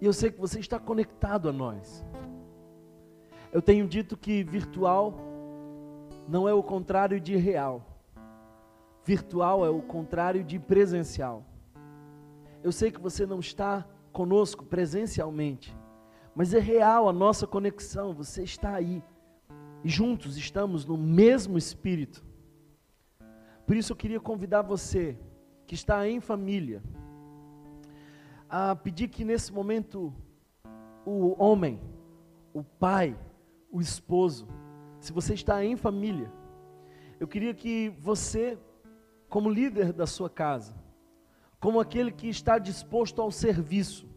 E 0.04 0.06
eu 0.06 0.12
sei 0.12 0.30
que 0.30 0.38
você 0.38 0.60
está 0.60 0.78
conectado 0.78 1.48
a 1.48 1.54
nós. 1.54 2.04
Eu 3.54 3.62
tenho 3.62 3.88
dito 3.88 4.18
que 4.18 4.44
virtual 4.44 5.18
não 6.28 6.46
é 6.46 6.54
o 6.54 6.62
contrário 6.62 7.22
de 7.22 7.38
real. 7.38 8.02
Virtual 9.06 9.66
é 9.66 9.70
o 9.70 9.82
contrário 9.82 10.44
de 10.44 10.60
presencial. 10.60 11.46
Eu 12.62 12.70
sei 12.70 12.92
que 12.92 13.00
você 13.00 13.26
não 13.26 13.40
está 13.40 13.88
conosco 14.12 14.66
presencialmente, 14.66 15.74
mas 16.36 16.54
é 16.54 16.60
real 16.60 17.08
a 17.08 17.14
nossa 17.14 17.48
conexão, 17.48 18.14
você 18.14 18.44
está 18.44 18.76
aí. 18.76 19.02
E 19.86 19.90
juntos 19.90 20.36
estamos 20.36 20.86
no 20.86 20.98
mesmo 20.98 21.58
espírito. 21.58 22.22
Por 23.66 23.78
isso 23.78 23.94
eu 23.94 23.96
queria 23.96 24.20
convidar 24.20 24.64
você 24.64 25.18
que 25.66 25.76
está 25.76 26.06
em 26.06 26.20
família 26.20 26.84
a 28.56 28.76
pedir 28.76 29.08
que 29.08 29.26
nesse 29.26 29.52
momento 29.52 30.14
o 31.04 31.44
homem, 31.44 31.82
o 32.54 32.64
pai, 32.64 33.18
o 33.72 33.82
esposo, 33.82 34.48
se 35.00 35.12
você 35.12 35.34
está 35.34 35.66
em 35.66 35.76
família, 35.76 36.32
eu 37.20 37.28
queria 37.28 37.52
que 37.56 37.90
você, 37.98 38.60
como 39.28 39.50
líder 39.50 39.92
da 39.92 40.06
sua 40.06 40.30
casa, 40.30 40.76
como 41.60 41.80
aquele 41.80 42.12
que 42.12 42.28
está 42.30 42.60
disposto 42.60 43.24
ao 43.24 43.32
serviço, 43.32 44.08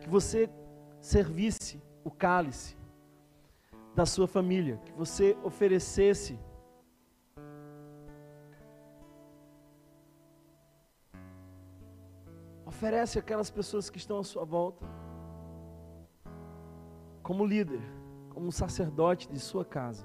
que 0.00 0.08
você 0.08 0.48
servisse 0.98 1.82
o 2.02 2.10
cálice 2.10 2.78
da 3.94 4.06
sua 4.06 4.26
família, 4.26 4.78
que 4.86 4.92
você 4.92 5.36
oferecesse 5.44 6.38
oferece 12.82 13.16
aquelas 13.16 13.48
pessoas 13.48 13.88
que 13.88 13.96
estão 13.96 14.18
à 14.18 14.24
sua 14.24 14.44
volta 14.44 14.84
como 17.22 17.46
líder, 17.46 17.80
como 18.30 18.50
sacerdote 18.50 19.28
de 19.30 19.38
sua 19.38 19.64
casa. 19.64 20.04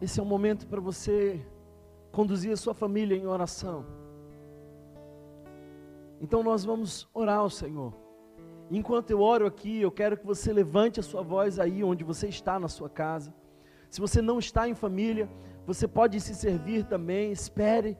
Esse 0.00 0.20
é 0.20 0.22
um 0.22 0.26
momento 0.26 0.68
para 0.68 0.80
você 0.80 1.44
conduzir 2.12 2.52
a 2.52 2.56
sua 2.56 2.72
família 2.72 3.16
em 3.16 3.26
oração. 3.26 3.84
Então 6.20 6.40
nós 6.40 6.64
vamos 6.64 7.08
orar 7.12 7.38
ao 7.38 7.50
Senhor. 7.50 7.92
Enquanto 8.70 9.10
eu 9.10 9.20
oro 9.20 9.44
aqui, 9.44 9.80
eu 9.80 9.90
quero 9.90 10.16
que 10.16 10.24
você 10.24 10.52
levante 10.52 11.00
a 11.00 11.02
sua 11.02 11.22
voz 11.22 11.58
aí 11.58 11.82
onde 11.82 12.04
você 12.04 12.28
está 12.28 12.60
na 12.60 12.68
sua 12.68 12.88
casa. 12.88 13.34
Se 13.90 14.00
você 14.00 14.22
não 14.22 14.38
está 14.38 14.68
em 14.68 14.74
família, 14.74 15.28
você 15.66 15.86
pode 15.86 16.20
se 16.20 16.34
servir 16.34 16.84
também. 16.84 17.32
Espere 17.32 17.96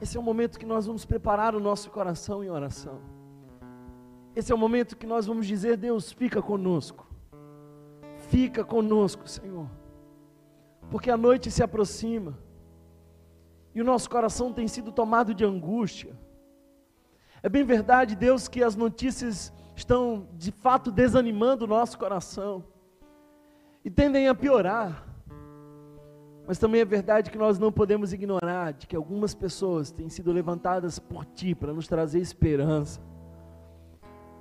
esse 0.00 0.16
é 0.16 0.20
o 0.20 0.22
momento 0.22 0.58
que 0.58 0.66
nós 0.66 0.86
vamos 0.86 1.04
preparar 1.04 1.54
o 1.54 1.60
nosso 1.60 1.90
coração 1.90 2.42
em 2.42 2.50
oração. 2.50 3.00
Esse 4.34 4.50
é 4.50 4.54
o 4.54 4.58
momento 4.58 4.96
que 4.96 5.06
nós 5.06 5.26
vamos 5.26 5.46
dizer: 5.46 5.76
Deus, 5.76 6.12
fica 6.12 6.42
conosco. 6.42 7.06
Fica 8.28 8.64
conosco, 8.64 9.28
Senhor. 9.28 9.68
Porque 10.90 11.10
a 11.10 11.16
noite 11.16 11.50
se 11.50 11.62
aproxima. 11.62 12.38
E 13.74 13.80
o 13.80 13.84
nosso 13.84 14.08
coração 14.10 14.52
tem 14.52 14.68
sido 14.68 14.92
tomado 14.92 15.34
de 15.34 15.44
angústia. 15.44 16.16
É 17.42 17.48
bem 17.48 17.64
verdade, 17.64 18.14
Deus, 18.14 18.48
que 18.48 18.62
as 18.62 18.76
notícias 18.76 19.52
estão 19.76 20.28
de 20.34 20.50
fato 20.52 20.90
desanimando 20.90 21.64
o 21.64 21.68
nosso 21.68 21.98
coração. 21.98 22.64
E 23.84 23.90
tendem 23.90 24.28
a 24.28 24.34
piorar. 24.34 25.13
Mas 26.46 26.58
também 26.58 26.80
é 26.80 26.84
verdade 26.84 27.30
que 27.30 27.38
nós 27.38 27.58
não 27.58 27.72
podemos 27.72 28.12
ignorar 28.12 28.72
de 28.72 28.86
que 28.86 28.94
algumas 28.94 29.34
pessoas 29.34 29.90
têm 29.90 30.08
sido 30.10 30.30
levantadas 30.30 30.98
por 30.98 31.24
Ti 31.24 31.54
para 31.54 31.72
nos 31.72 31.88
trazer 31.88 32.20
esperança. 32.20 33.00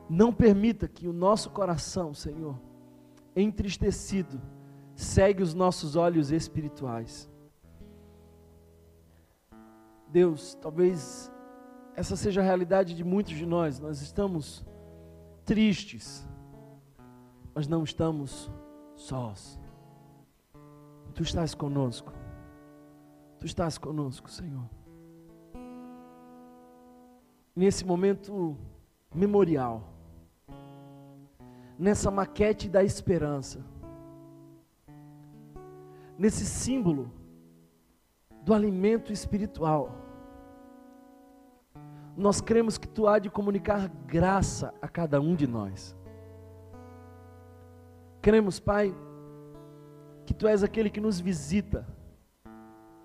Não 0.09 0.33
permita 0.33 0.87
que 0.87 1.07
o 1.07 1.13
nosso 1.13 1.49
coração, 1.49 2.13
Senhor, 2.13 2.59
entristecido, 3.35 4.41
segue 4.95 5.41
os 5.41 5.53
nossos 5.53 5.95
olhos 5.95 6.29
espirituais. 6.29 7.31
Deus, 10.09 10.55
talvez 10.61 11.31
essa 11.95 12.15
seja 12.15 12.41
a 12.41 12.43
realidade 12.43 12.95
de 12.95 13.03
muitos 13.03 13.33
de 13.33 13.45
nós. 13.45 13.79
Nós 13.79 14.01
estamos 14.01 14.63
tristes, 15.45 16.27
mas 17.55 17.67
não 17.67 17.83
estamos 17.83 18.51
sós. 18.95 19.59
Tu 21.13 21.23
estás 21.23 21.53
conosco. 21.53 22.11
Tu 23.39 23.45
estás 23.45 23.77
conosco, 23.77 24.29
Senhor. 24.29 24.69
Nesse 27.55 27.85
momento 27.85 28.57
memorial, 29.13 29.93
nessa 31.77 32.09
maquete 32.09 32.67
da 32.67 32.83
esperança, 32.83 33.63
nesse 36.17 36.45
símbolo 36.45 37.11
do 38.43 38.53
alimento 38.53 39.13
espiritual, 39.13 39.91
nós 42.17 42.41
cremos 42.41 42.77
que 42.77 42.87
tu 42.87 43.07
há 43.07 43.19
de 43.19 43.29
comunicar 43.29 43.87
graça 44.07 44.73
a 44.81 44.87
cada 44.87 45.21
um 45.21 45.35
de 45.35 45.47
nós. 45.47 45.95
Cremos, 48.21 48.59
Pai, 48.59 48.95
que 50.25 50.33
Tu 50.33 50.47
és 50.47 50.63
aquele 50.63 50.89
que 50.89 51.01
nos 51.01 51.19
visita 51.19 51.85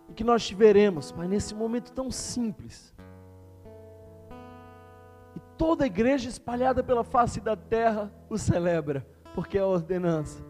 e 0.08 0.14
que 0.14 0.24
nós 0.24 0.46
te 0.46 0.54
veremos, 0.54 1.12
Pai, 1.12 1.28
nesse 1.28 1.54
momento 1.54 1.92
tão 1.92 2.10
simples. 2.10 2.94
E 5.36 5.40
toda 5.56 5.84
a 5.84 5.86
igreja 5.86 6.28
espalhada 6.28 6.82
pela 6.82 7.04
face 7.04 7.40
da 7.40 7.56
terra 7.56 8.12
o 8.28 8.38
celebra, 8.38 9.06
porque 9.34 9.58
é 9.58 9.60
a 9.60 9.66
ordenança. 9.66 10.42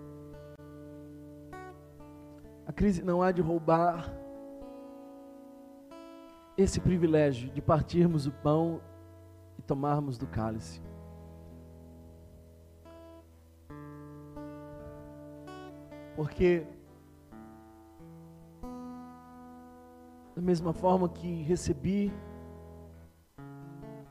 A 2.66 2.72
crise 2.72 3.02
não 3.02 3.22
há 3.22 3.32
de 3.32 3.40
roubar 3.40 4.12
esse 6.56 6.80
privilégio 6.80 7.50
de 7.50 7.62
partirmos 7.62 8.26
o 8.26 8.32
pão 8.32 8.80
e 9.58 9.62
tomarmos 9.62 10.18
do 10.18 10.26
cálice. 10.26 10.82
Porque 16.18 16.66
da 20.34 20.42
mesma 20.42 20.72
forma 20.72 21.08
que 21.08 21.42
recebi, 21.42 22.12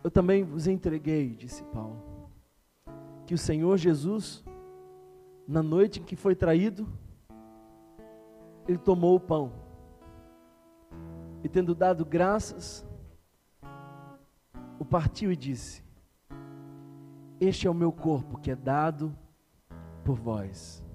eu 0.02 0.10
também 0.10 0.42
vos 0.42 0.68
entreguei, 0.68 1.36
disse 1.36 1.66
Paulo. 1.66 2.02
Que 3.26 3.34
o 3.34 3.38
Senhor 3.38 3.76
Jesus, 3.76 4.42
na 5.46 5.62
noite 5.62 6.00
em 6.00 6.04
que 6.06 6.16
foi 6.16 6.34
traído, 6.34 6.88
ele 8.70 8.78
tomou 8.78 9.18
o 9.18 9.20
pão. 9.20 9.52
E 11.44 11.50
tendo 11.50 11.76
dado 11.76 12.06
graças, 12.06 12.88
o 14.80 14.86
partiu 14.86 15.30
e 15.30 15.36
disse: 15.36 15.84
Este 17.38 17.68
é 17.68 17.70
o 17.70 17.74
meu 17.74 17.92
corpo 17.92 18.40
que 18.40 18.50
é 18.50 18.56
dado 18.56 19.14
por 20.06 20.16
vós. 20.16 20.87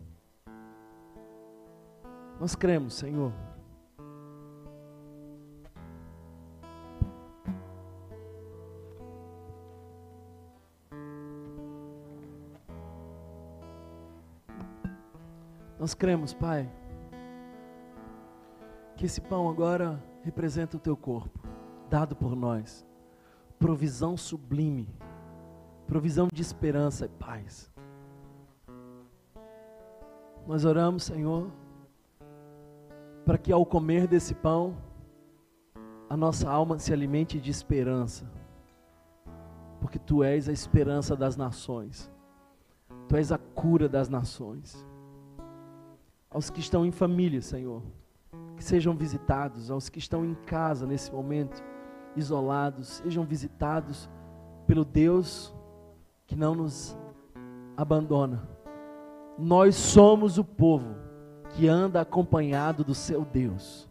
Nós 2.41 2.55
cremos, 2.55 2.95
Senhor. 2.95 3.33
Nós 15.83 15.95
cremos, 15.95 16.33
Pai, 16.33 16.71
que 18.97 19.05
esse 19.05 19.21
pão 19.21 19.51
agora 19.51 20.01
representa 20.23 20.77
o 20.77 20.81
teu 20.81 20.97
corpo, 20.97 21.41
dado 21.91 22.15
por 22.15 22.37
nós, 22.37 22.87
provisão 23.59 24.17
sublime, 24.17 24.89
provisão 25.89 26.29
de 26.33 26.41
esperança 26.41 27.07
e 27.07 27.09
paz. 27.09 27.69
Nós 30.47 30.65
oramos, 30.65 31.03
Senhor, 31.03 31.51
para 33.25 33.39
que 33.39 33.53
ao 33.53 33.65
comer 33.65 34.07
desse 34.07 34.35
pão, 34.35 34.77
a 36.09 36.17
nossa 36.17 36.51
alma 36.51 36.79
se 36.79 36.93
alimente 36.93 37.41
de 37.41 37.51
esperança, 37.51 38.31
porque 39.81 39.99
tu 39.99 40.23
és 40.23 40.49
a 40.49 40.53
esperança 40.53 41.17
das 41.17 41.37
nações, 41.37 42.11
tu 43.09 43.17
és 43.17 43.33
a 43.33 43.39
cura 43.39 43.89
das 43.89 44.09
nações. 44.09 44.87
Aos 46.31 46.51
que 46.51 46.61
estão 46.61 46.85
em 46.85 46.91
família, 46.91 47.41
Senhor, 47.43 47.83
que 48.57 48.65
sejam 48.65 48.95
visitados, 48.95 49.71
aos 49.71 49.89
que 49.89 49.99
estão 49.99 50.25
em 50.25 50.35
casa 50.35 50.87
nesse 50.87 51.13
momento, 51.13 51.63
isolados, 52.17 52.89
sejam 53.05 53.25
visitados 53.25 54.09
pelo 54.67 54.85
Deus 54.85 55.55
que 56.27 56.37
não 56.37 56.55
nos 56.55 56.97
abandona. 57.77 58.49
Nós 59.39 59.75
somos 59.75 60.39
o 60.39 60.45
povo 60.45 60.95
que 61.53 61.69
anda 61.69 62.01
acompanhado 62.01 62.83
do 62.83 62.95
seu 62.95 63.25
Deus. 63.25 63.89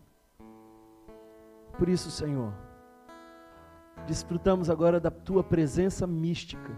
Por 1.78 1.88
isso, 1.90 2.12
Senhor, 2.12 2.54
desfrutamos 4.06 4.70
agora 4.70 5.00
da 5.00 5.12
tua 5.12 5.44
presença 5.44 6.06
mística. 6.06 6.72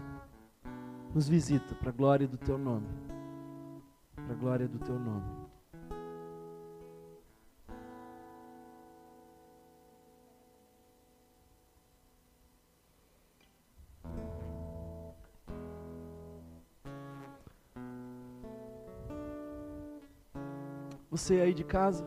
Nos 1.14 1.28
visita 1.28 1.74
para 1.74 1.90
a 1.90 1.92
glória 1.92 2.26
do 2.26 2.36
teu 2.36 2.58
nome. 2.58 2.88
Para 4.14 4.32
a 4.32 4.36
glória 4.36 4.68
do 4.68 4.78
teu 4.78 4.98
nome. 4.98 5.43
Você 21.14 21.40
aí 21.40 21.54
de 21.54 21.62
casa, 21.62 22.04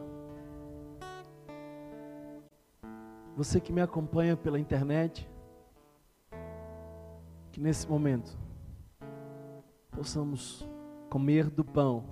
você 3.37 3.57
que 3.61 3.71
me 3.71 3.79
acompanha 3.79 4.35
pela 4.35 4.59
internet, 4.59 5.25
que 7.49 7.61
nesse 7.61 7.87
momento 7.87 8.37
possamos 9.91 10.67
comer 11.09 11.49
do 11.49 11.63
pão 11.63 12.03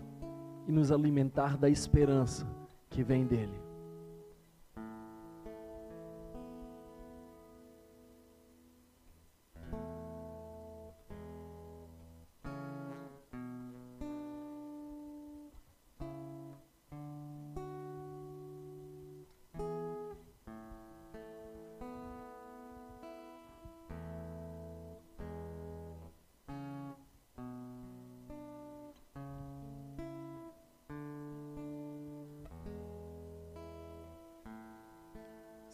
e 0.70 0.72
nos 0.72 0.89
alimentar 0.89 1.58
da 1.58 1.70
esperança 1.70 2.48
que 2.89 3.04
vem 3.04 3.26
dele. 3.26 3.64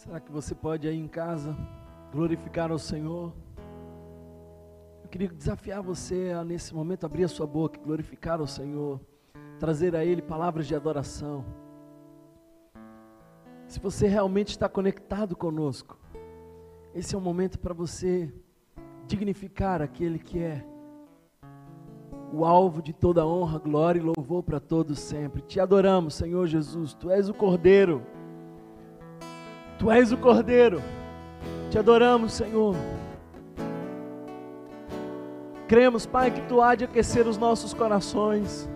Será 0.04 0.20
que 0.20 0.32
você 0.32 0.56
pode 0.56 0.88
aí 0.88 0.98
em 0.98 1.08
casa 1.08 1.56
glorificar 2.12 2.72
ao 2.72 2.80
Senhor? 2.80 3.32
Eu 5.04 5.08
queria 5.08 5.28
desafiar 5.28 5.80
você 5.84 6.32
a 6.36 6.44
nesse 6.44 6.74
momento 6.74 7.06
abrir 7.06 7.24
a 7.24 7.28
sua 7.28 7.46
boca, 7.46 7.80
glorificar 7.80 8.40
ao 8.40 8.48
Senhor, 8.48 9.00
trazer 9.60 9.96
a 9.96 10.04
Ele 10.04 10.24
palavras 10.24 10.66
de 10.66 10.74
adoração. 10.74 11.46
Se 13.68 13.80
você 13.80 14.08
realmente 14.08 14.48
está 14.48 14.68
conectado 14.68 15.36
conosco, 15.36 16.00
esse 16.96 17.14
é 17.14 17.18
o 17.18 17.22
momento 17.22 17.60
para 17.60 17.76
você 17.76 18.34
dignificar 19.06 19.84
aquele 19.84 20.18
que 20.18 20.40
é 20.40 20.66
o 22.34 22.44
alvo 22.44 22.82
de 22.82 22.92
toda 22.92 23.24
honra, 23.24 23.60
glória 23.60 24.00
e 24.00 24.04
louvor 24.04 24.42
para 24.42 24.60
todos 24.60 24.98
sempre. 24.98 25.44
Te 25.44 25.60
adoramos, 25.60 26.16
Senhor 26.16 26.48
Jesus. 26.48 26.96
Tu 26.96 27.08
és 27.12 27.30
o 27.30 27.36
Cordeiro 27.36 28.02
Tu 29.82 29.90
és 29.90 30.12
o 30.12 30.18
Cordeiro. 30.18 30.80
Te 31.72 31.80
adoramos, 31.80 32.34
Senhor. 32.34 32.76
Cremos, 35.68 36.06
Pai, 36.06 36.30
que 36.30 36.40
Tu 36.42 36.62
há 36.62 36.76
de 36.76 36.84
aquecer 36.84 37.26
os 37.26 37.36
nossos 37.36 37.74
corações. 37.74 38.70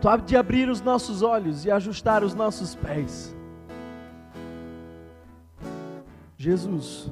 Tu 0.00 0.08
há 0.08 0.16
de 0.16 0.36
abrir 0.36 0.68
os 0.68 0.80
nossos 0.80 1.22
olhos 1.22 1.64
e 1.64 1.70
ajustar 1.70 2.24
os 2.24 2.34
nossos 2.34 2.74
pés. 2.74 3.36
Jesus, 6.36 7.08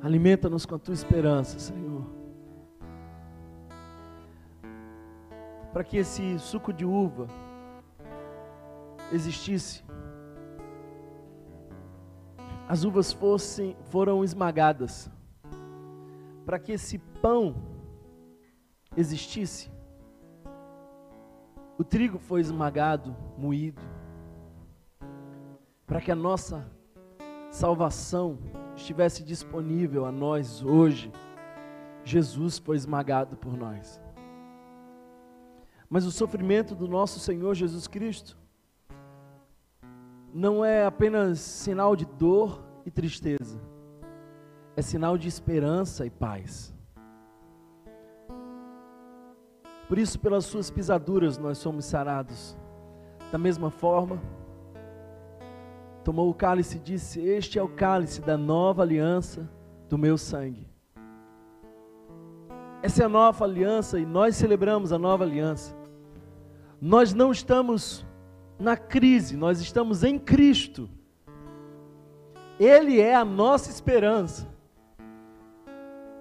alimenta-nos 0.00 0.64
com 0.64 0.76
a 0.76 0.78
Tua 0.78 0.94
esperança, 0.94 1.58
Senhor. 1.58 2.06
Para 5.70 5.84
que 5.84 5.98
esse 5.98 6.38
suco 6.38 6.72
de 6.72 6.86
uva, 6.86 7.28
existisse, 9.12 9.84
as 12.68 12.84
uvas 12.84 13.12
fossem, 13.12 13.76
foram 13.84 14.22
esmagadas, 14.22 15.10
para 16.46 16.58
que 16.58 16.72
esse 16.72 16.98
pão 16.98 17.56
existisse, 18.96 19.70
o 21.76 21.84
trigo 21.84 22.18
foi 22.18 22.40
esmagado, 22.40 23.16
moído, 23.36 23.82
para 25.86 26.00
que 26.00 26.12
a 26.12 26.16
nossa 26.16 26.70
salvação 27.50 28.38
estivesse 28.76 29.24
disponível 29.24 30.06
a 30.06 30.12
nós 30.12 30.62
hoje, 30.62 31.10
Jesus 32.04 32.58
foi 32.58 32.76
esmagado 32.76 33.36
por 33.36 33.56
nós. 33.56 34.00
Mas 35.88 36.04
o 36.04 36.12
sofrimento 36.12 36.74
do 36.74 36.86
nosso 36.86 37.18
Senhor 37.18 37.54
Jesus 37.54 37.88
Cristo 37.88 38.39
não 40.32 40.64
é 40.64 40.84
apenas 40.84 41.40
sinal 41.40 41.96
de 41.96 42.04
dor 42.04 42.62
e 42.84 42.90
tristeza, 42.90 43.60
é 44.76 44.82
sinal 44.82 45.18
de 45.18 45.28
esperança 45.28 46.06
e 46.06 46.10
paz. 46.10 46.74
Por 49.88 49.98
isso, 49.98 50.20
pelas 50.20 50.44
suas 50.44 50.70
pisaduras, 50.70 51.36
nós 51.36 51.58
somos 51.58 51.84
sarados. 51.84 52.56
Da 53.32 53.38
mesma 53.38 53.70
forma, 53.70 54.22
tomou 56.04 56.30
o 56.30 56.34
cálice 56.34 56.76
e 56.76 56.80
disse: 56.80 57.20
Este 57.20 57.58
é 57.58 57.62
o 57.62 57.68
cálice 57.68 58.20
da 58.20 58.36
nova 58.36 58.82
aliança 58.82 59.50
do 59.88 59.98
meu 59.98 60.16
sangue. 60.16 60.70
Essa 62.82 63.02
é 63.02 63.06
a 63.06 63.08
nova 63.08 63.44
aliança 63.44 63.98
e 63.98 64.06
nós 64.06 64.36
celebramos 64.36 64.92
a 64.92 64.98
nova 64.98 65.24
aliança. 65.24 65.76
Nós 66.80 67.12
não 67.12 67.30
estamos 67.30 68.06
na 68.60 68.76
crise, 68.76 69.36
nós 69.36 69.60
estamos 69.60 70.04
em 70.04 70.18
Cristo. 70.18 70.88
Ele 72.58 73.00
é 73.00 73.14
a 73.14 73.24
nossa 73.24 73.70
esperança. 73.70 74.46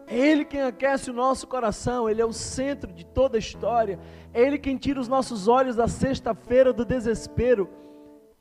É 0.07 0.17
Ele 0.17 0.45
quem 0.45 0.63
aquece 0.63 1.11
o 1.11 1.13
nosso 1.13 1.45
coração, 1.45 2.09
Ele 2.09 2.21
é 2.21 2.25
o 2.25 2.31
centro 2.31 2.93
de 2.93 3.05
toda 3.05 3.37
a 3.37 3.39
história. 3.39 3.99
É 4.33 4.41
Ele 4.41 4.57
quem 4.57 4.77
tira 4.77 4.99
os 5.01 5.09
nossos 5.09 5.49
olhos 5.49 5.75
da 5.75 5.87
sexta-feira 5.87 6.71
do 6.71 6.85
desespero. 6.85 7.69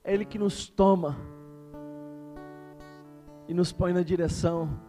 É 0.04 0.14
Ele 0.14 0.24
que 0.24 0.38
nos 0.38 0.68
toma 0.68 1.16
e 3.48 3.52
nos 3.52 3.72
põe 3.72 3.92
na 3.92 4.02
direção 4.02 4.80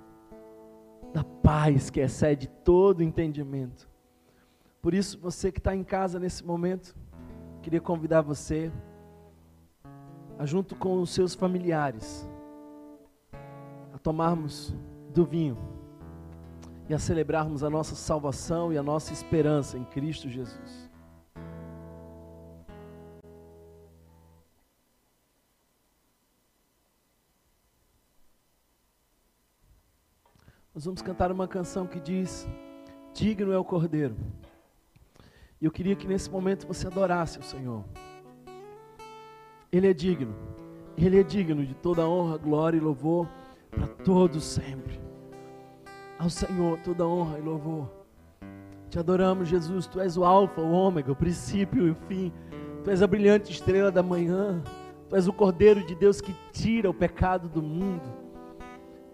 da 1.11 1.23
paz 1.23 1.89
que 1.89 1.99
excede 1.99 2.47
todo 2.63 3.01
entendimento. 3.01 3.89
Por 4.81 4.93
isso, 4.93 5.19
você 5.19 5.51
que 5.51 5.59
está 5.59 5.75
em 5.75 5.83
casa 5.83 6.19
nesse 6.19 6.45
momento, 6.45 6.95
queria 7.61 7.81
convidar 7.81 8.21
você 8.21 8.71
junto 10.45 10.75
com 10.75 11.01
os 11.01 11.09
seus 11.09 11.35
familiares, 11.35 12.27
a 13.93 13.97
tomarmos 13.97 14.73
do 15.13 15.25
vinho 15.25 15.57
e 16.87 16.93
a 16.93 16.99
celebrarmos 16.99 17.63
a 17.63 17.69
nossa 17.69 17.95
salvação 17.95 18.71
e 18.71 18.77
a 18.77 18.83
nossa 18.83 19.13
esperança 19.13 19.77
em 19.77 19.83
Cristo 19.83 20.29
Jesus. 20.29 20.89
Nós 30.73 30.85
vamos 30.85 31.01
cantar 31.01 31.29
uma 31.31 31.47
canção 31.47 31.85
que 31.85 31.99
diz: 31.99 32.47
Digno 33.13 33.51
é 33.51 33.57
o 33.57 33.65
Cordeiro. 33.65 34.15
E 35.59 35.65
eu 35.65 35.71
queria 35.71 35.93
que 35.93 36.07
nesse 36.07 36.29
momento 36.29 36.65
você 36.65 36.87
adorasse 36.87 37.37
o 37.37 37.43
Senhor. 37.43 37.83
Ele 39.71 39.87
é 39.87 39.93
digno. 39.93 40.33
Ele 40.97 41.19
é 41.19 41.23
digno 41.23 41.65
de 41.65 41.75
toda 41.75 42.07
honra, 42.07 42.37
glória 42.37 42.77
e 42.77 42.81
louvor 42.81 43.27
para 43.69 43.87
todos 43.87 44.43
sempre. 44.43 44.99
Ao 46.17 46.29
Senhor 46.29 46.79
toda 46.79 47.07
honra 47.07 47.37
e 47.37 47.41
louvor. 47.41 47.89
Te 48.89 48.97
adoramos, 48.97 49.47
Jesus. 49.47 49.85
Tu 49.85 49.99
és 49.99 50.17
o 50.17 50.25
Alfa, 50.25 50.59
o 50.59 50.71
Ômega, 50.71 51.11
o 51.11 51.15
princípio 51.15 51.87
e 51.87 51.91
o 51.91 51.95
fim. 52.07 52.33
Tu 52.83 52.89
és 52.89 53.01
a 53.03 53.07
brilhante 53.07 53.51
estrela 53.51 53.91
da 53.91 54.01
manhã. 54.01 54.61
Tu 55.07 55.15
és 55.15 55.27
o 55.27 55.33
Cordeiro 55.33 55.85
de 55.85 55.93
Deus 55.93 56.19
que 56.19 56.35
tira 56.51 56.89
o 56.89 56.93
pecado 56.93 57.47
do 57.47 57.61
mundo. 57.61 58.11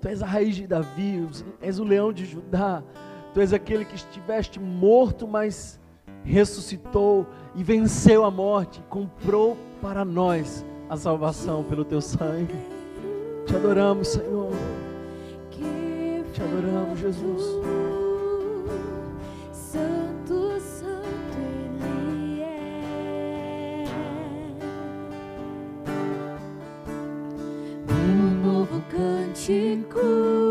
Tu 0.02 0.08
és 0.08 0.22
a 0.24 0.26
raiz 0.26 0.56
de 0.56 0.66
Davi, 0.66 1.28
és 1.62 1.80
o 1.80 1.84
leão 1.84 2.14
de 2.14 2.26
Judá. 2.26 2.82
Tu 3.34 3.42
és 3.42 3.52
aquele 3.52 3.84
que 3.84 3.96
estiveste 3.96 4.60
morto, 4.60 5.28
mas 5.28 5.80
ressuscitou 6.24 7.28
e 7.54 7.64
venceu 7.64 8.24
a 8.24 8.32
morte, 8.32 8.82
comprou 8.90 9.58
para 9.86 10.04
nós 10.04 10.66
a 10.90 10.98
salvação 10.98 11.64
pelo 11.64 11.86
teu 11.86 12.02
sangue. 12.02 12.56
Te 13.46 13.56
adoramos, 13.56 14.08
Senhor. 14.08 14.52
Te 15.52 16.42
adoramos, 16.42 17.00
Jesus. 17.00 17.44
Santo, 19.54 20.60
Santo 20.60 21.38
Ele 21.38 22.42
é. 22.42 23.84
Um 27.88 28.44
novo 28.44 28.82
cântico 28.90 30.45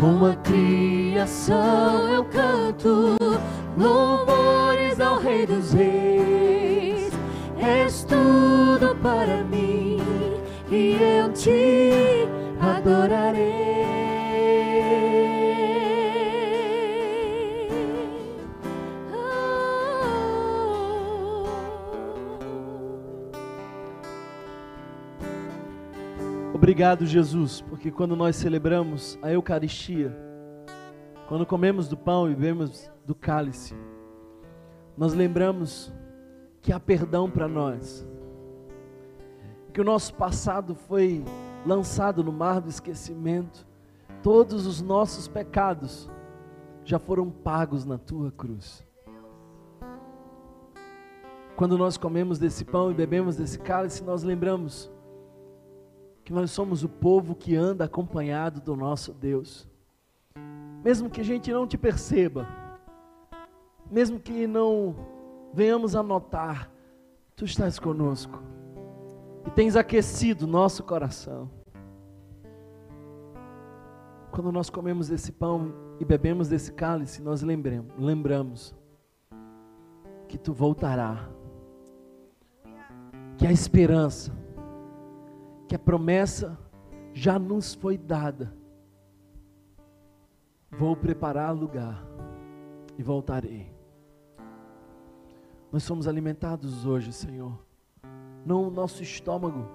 Com 0.00 0.24
a 0.24 0.34
criação 0.36 2.08
eu 2.08 2.24
canto 2.24 3.18
louvores 3.76 4.98
ao 4.98 5.18
Rei 5.18 5.44
dos 5.44 5.74
Reis. 5.74 7.12
És 7.60 8.04
tudo 8.04 8.96
para 9.02 9.44
mim 9.44 10.00
e 10.70 10.96
eu 11.02 11.30
te 11.34 11.83
Obrigado, 26.84 27.06
Jesus, 27.06 27.62
porque 27.62 27.90
quando 27.90 28.14
nós 28.14 28.36
celebramos 28.36 29.18
a 29.22 29.32
Eucaristia, 29.32 30.14
quando 31.26 31.46
comemos 31.46 31.88
do 31.88 31.96
pão 31.96 32.30
e 32.30 32.34
bebemos 32.34 32.90
do 33.06 33.14
cálice, 33.14 33.74
nós 34.94 35.14
lembramos 35.14 35.90
que 36.60 36.74
há 36.74 36.78
perdão 36.78 37.30
para 37.30 37.48
nós, 37.48 38.06
que 39.72 39.80
o 39.80 39.84
nosso 39.84 40.12
passado 40.12 40.74
foi 40.74 41.24
lançado 41.64 42.22
no 42.22 42.30
mar 42.30 42.60
do 42.60 42.68
esquecimento, 42.68 43.66
todos 44.22 44.66
os 44.66 44.82
nossos 44.82 45.26
pecados 45.26 46.10
já 46.84 46.98
foram 46.98 47.30
pagos 47.30 47.86
na 47.86 47.96
tua 47.96 48.30
cruz. 48.30 48.86
Quando 51.56 51.78
nós 51.78 51.96
comemos 51.96 52.38
desse 52.38 52.62
pão 52.62 52.90
e 52.90 52.94
bebemos 52.94 53.36
desse 53.36 53.58
cálice, 53.58 54.04
nós 54.04 54.22
lembramos 54.22 54.92
que 56.24 56.32
nós 56.32 56.50
somos 56.50 56.82
o 56.82 56.88
povo 56.88 57.34
que 57.34 57.54
anda 57.54 57.84
acompanhado 57.84 58.60
do 58.60 58.74
nosso 58.74 59.12
Deus. 59.12 59.68
Mesmo 60.82 61.10
que 61.10 61.20
a 61.20 61.24
gente 61.24 61.52
não 61.52 61.66
te 61.66 61.76
perceba, 61.76 62.48
mesmo 63.90 64.18
que 64.18 64.46
não 64.46 64.96
venhamos 65.52 65.94
a 65.94 66.02
notar, 66.02 66.70
tu 67.36 67.44
estás 67.44 67.78
conosco 67.78 68.42
e 69.46 69.50
tens 69.50 69.76
aquecido 69.76 70.46
nosso 70.46 70.82
coração. 70.82 71.50
Quando 74.30 74.50
nós 74.50 74.70
comemos 74.70 75.10
esse 75.10 75.30
pão 75.30 75.72
e 76.00 76.04
bebemos 76.04 76.48
desse 76.48 76.72
cálice, 76.72 77.22
nós 77.22 77.42
lembramos, 77.42 77.92
lembramos 77.98 78.74
que 80.26 80.38
tu 80.38 80.52
voltará, 80.52 81.28
que 83.36 83.46
a 83.46 83.52
esperança, 83.52 84.32
que 85.68 85.74
a 85.74 85.78
promessa 85.78 86.58
já 87.12 87.38
nos 87.38 87.74
foi 87.74 87.96
dada. 87.96 88.54
Vou 90.70 90.96
preparar 90.96 91.54
lugar 91.54 92.04
e 92.98 93.02
voltarei. 93.02 93.72
Nós 95.70 95.82
somos 95.82 96.06
alimentados 96.06 96.86
hoje, 96.86 97.12
Senhor, 97.12 97.58
não 98.44 98.68
o 98.68 98.70
nosso 98.70 99.02
estômago, 99.02 99.68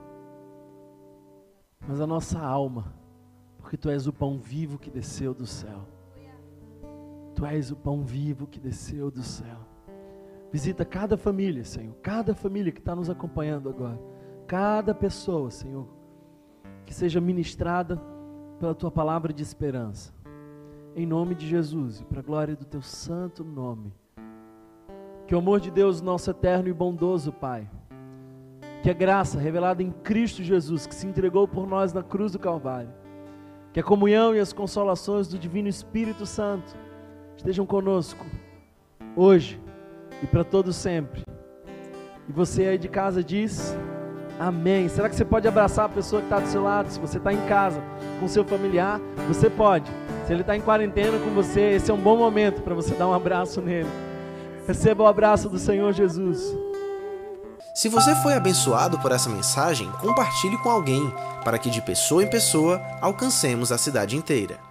mas 1.88 2.00
a 2.00 2.08
nossa 2.08 2.40
alma, 2.40 2.94
porque 3.58 3.76
Tu 3.76 3.90
és 3.90 4.08
o 4.08 4.14
pão 4.14 4.38
vivo 4.38 4.78
que 4.78 4.90
desceu 4.90 5.34
do 5.34 5.46
céu. 5.46 5.82
Tu 7.36 7.46
és 7.46 7.72
o 7.72 7.76
pão 7.76 8.04
vivo 8.04 8.48
que 8.48 8.60
desceu 8.60 9.10
do 9.10 9.24
céu. 9.24 9.58
Visita 10.52 10.84
cada 10.84 11.18
família, 11.18 11.64
Senhor, 11.64 11.94
cada 12.02 12.34
família 12.34 12.72
que 12.72 12.80
está 12.80 12.96
nos 12.96 13.10
acompanhando 13.10 13.70
agora, 13.70 14.00
cada 14.50 14.96
pessoa, 14.96 15.52
Senhor, 15.52 15.88
que 16.84 16.92
seja 16.92 17.22
ministrada 17.22 18.02
pela 18.60 18.74
Tua 18.74 18.90
palavra 18.90 19.32
de 19.32 19.44
esperança. 19.44 20.12
Em 20.96 21.06
nome 21.06 21.36
de 21.36 21.48
Jesus 21.48 22.00
e 22.00 22.04
para 22.04 22.20
a 22.20 22.24
glória 22.24 22.56
do 22.56 22.66
Teu 22.66 22.82
santo 22.82 23.44
nome. 23.44 23.94
Que 25.28 25.36
o 25.36 25.38
amor 25.38 25.60
de 25.60 25.70
Deus, 25.70 26.02
nosso 26.02 26.32
eterno 26.32 26.68
e 26.68 26.74
bondoso 26.74 27.32
Pai, 27.32 27.70
que 28.82 28.90
a 28.90 28.94
graça 28.94 29.38
revelada 29.38 29.84
em 29.84 29.92
Cristo 29.92 30.42
Jesus, 30.42 30.88
que 30.88 30.96
se 30.96 31.06
entregou 31.06 31.48
por 31.48 31.68
nós 31.68 31.94
na 31.94 32.02
cruz 32.02 32.32
do 32.32 32.40
Calvário, 32.40 32.92
que 33.72 33.80
a 33.80 33.84
comunhão 33.84 34.36
e 34.36 34.40
as 34.40 34.52
consolações 34.52 35.28
do 35.28 35.38
Divino 35.38 35.68
Espírito 35.68 36.26
Santo 36.26 36.76
estejam 37.38 37.68
conosco 37.68 38.26
hoje 39.16 39.62
e 40.24 40.26
para 40.26 40.44
todo 40.44 40.74
sempre. 40.74 41.22
E 42.28 42.32
você 42.32 42.66
aí 42.66 42.80
de 42.80 42.90
casa 42.90 43.24
diz 43.24 43.78
amém. 44.40 44.88
Será 44.88 45.10
que 45.10 45.16
você 45.16 45.26
pode 45.26 45.48
abraçar 45.48 45.86
a 45.86 45.90
pessoa 45.90 46.22
que 46.22 46.28
está 46.28 46.40
do 46.40 46.48
seu 46.48 46.64
lado? 46.64 46.90
Se 46.90 47.00
você 47.00 47.18
está 47.18 47.34
em 47.34 47.46
casa 47.48 47.82
com 48.20 48.28
seu 48.28 48.46
familiar, 48.46 49.00
você 49.28 49.50
pode. 49.50 49.92
Se 50.26 50.34
ele 50.34 50.42
está 50.42 50.56
em 50.56 50.62
quarentena 50.62 51.20
com 51.20 51.32
você, 51.32 51.74
esse 51.74 51.92
é 51.92 51.94
um 51.94 51.98
bom 51.98 52.18
momento 52.18 52.62
para 52.62 52.74
você 52.74 52.96
dar 52.96 53.08
um 53.08 53.14
abraço 53.14 53.62
nele. 53.62 53.90
Receba 54.66 55.04
o 55.04 55.08
abraço 55.08 55.50
do 55.50 55.60
Senhor 55.60 55.92
Jesus. 55.92 56.56
Se 57.74 57.90
você 57.90 58.16
foi 58.16 58.34
abençoado 58.34 59.00
por 59.00 59.12
essa 59.12 59.30
mensagem, 59.30 59.90
compartilhe 60.02 60.58
com 60.58 60.70
alguém, 60.70 61.14
para 61.44 61.58
que 61.58 61.70
de 61.70 61.82
pessoa 61.82 62.24
em 62.24 62.30
pessoa 62.30 62.82
alcancemos 63.02 63.72
a 63.72 63.78
cidade 63.78 64.16
inteira. 64.16 64.69